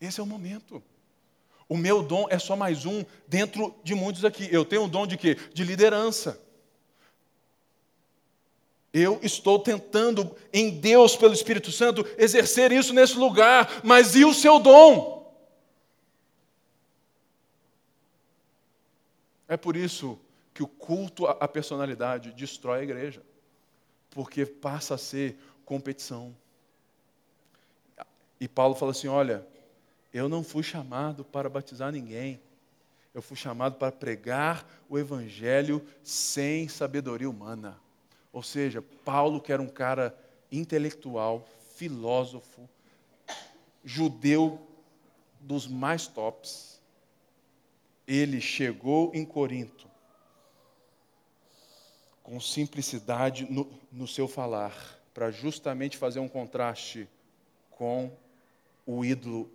[0.00, 0.82] Esse é o momento.
[1.68, 4.48] O meu dom é só mais um dentro de muitos aqui.
[4.50, 5.36] Eu tenho um dom de quê?
[5.54, 6.40] De liderança.
[8.92, 14.34] Eu estou tentando, em Deus, pelo Espírito Santo, exercer isso nesse lugar, mas e o
[14.34, 15.22] seu dom?
[19.48, 20.18] É por isso
[20.52, 23.22] que o culto à personalidade destrói a igreja,
[24.12, 26.34] porque passa a ser competição.
[28.40, 29.46] E Paulo fala assim: olha,
[30.12, 32.40] eu não fui chamado para batizar ninguém,
[33.14, 37.78] eu fui chamado para pregar o evangelho sem sabedoria humana.
[38.32, 40.16] Ou seja, Paulo, que era um cara
[40.50, 42.68] intelectual, filósofo,
[43.84, 44.60] judeu
[45.40, 46.80] dos mais tops,
[48.06, 49.91] ele chegou em Corinto
[52.32, 57.06] com simplicidade no, no seu falar, para justamente fazer um contraste
[57.72, 58.10] com
[58.86, 59.52] o ídolo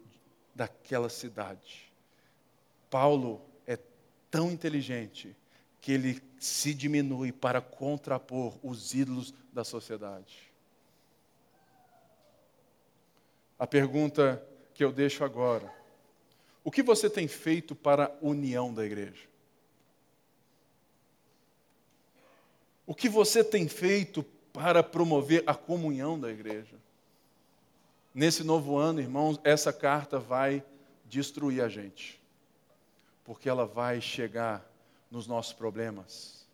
[0.54, 1.92] daquela cidade.
[2.88, 3.80] Paulo é
[4.30, 5.36] tão inteligente
[5.82, 10.38] que ele se diminui para contrapor os ídolos da sociedade.
[13.58, 14.40] A pergunta
[14.76, 15.74] que eu deixo agora
[16.64, 19.28] o que você tem feito para a união da igreja?
[22.88, 24.24] O que você tem feito
[24.54, 26.78] para promover a comunhão da igreja?
[28.16, 30.64] Nesse novo ano, irmãos, essa carta vai
[31.04, 32.18] destruir a gente,
[33.26, 34.66] porque ela vai chegar
[35.12, 36.48] nos nossos problemas,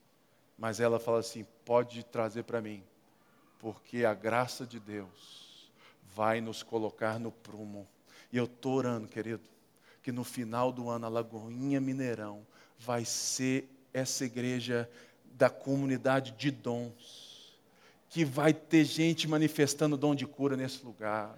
[0.58, 2.84] mas ela fala assim: pode trazer para mim,
[3.60, 5.72] porque a graça de Deus
[6.16, 7.88] vai nos colocar no prumo.
[8.32, 9.44] E eu estou orando, querido,
[10.02, 12.44] que no final do ano a Lagoinha Mineirão
[12.80, 14.90] vai ser essa igreja
[15.34, 17.58] da comunidade de dons,
[18.10, 21.36] que vai ter gente manifestando dom de cura nesse lugar,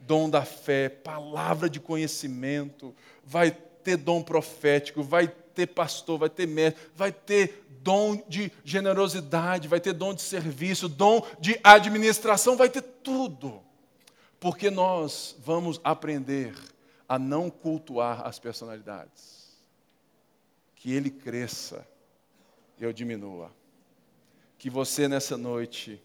[0.00, 2.94] dom da fé, palavra de conhecimento,
[3.24, 9.68] vai ter dom profético, vai ter pastor, vai ter mestre, vai ter dom de generosidade,
[9.68, 13.62] vai ter dom de serviço, dom de administração, vai ter tudo.
[14.40, 16.54] Porque nós vamos aprender
[17.08, 19.46] a não cultuar as personalidades.
[20.74, 21.86] Que ele cresça
[22.80, 23.50] eu diminua.
[24.58, 26.00] Que você nessa noite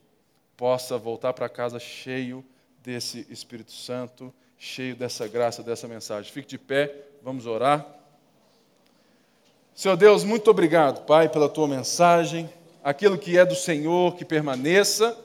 [0.57, 2.43] possa voltar para casa cheio
[2.83, 6.31] desse Espírito Santo, cheio dessa graça, dessa mensagem.
[6.31, 6.93] Fique de pé,
[7.23, 7.85] vamos orar.
[9.73, 12.49] Senhor Deus, muito obrigado, Pai, pela tua mensagem.
[12.83, 15.17] Aquilo que é do Senhor, que permaneça,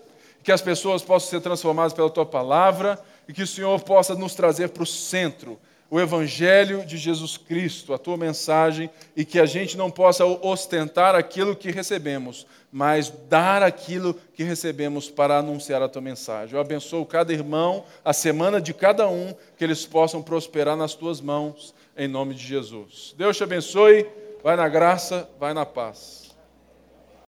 [0.43, 4.35] que as pessoas possam ser transformadas pela tua palavra e que o Senhor possa nos
[4.35, 5.59] trazer para o centro
[5.91, 11.15] o Evangelho de Jesus Cristo, a tua mensagem, e que a gente não possa ostentar
[11.15, 16.55] aquilo que recebemos, mas dar aquilo que recebemos para anunciar a tua mensagem.
[16.55, 21.21] Eu abençoo cada irmão, a semana de cada um, que eles possam prosperar nas tuas
[21.21, 23.15] mãos, em nome de Jesus.
[23.17, 24.07] Deus te abençoe,
[24.43, 26.26] vai na graça, vai na paz.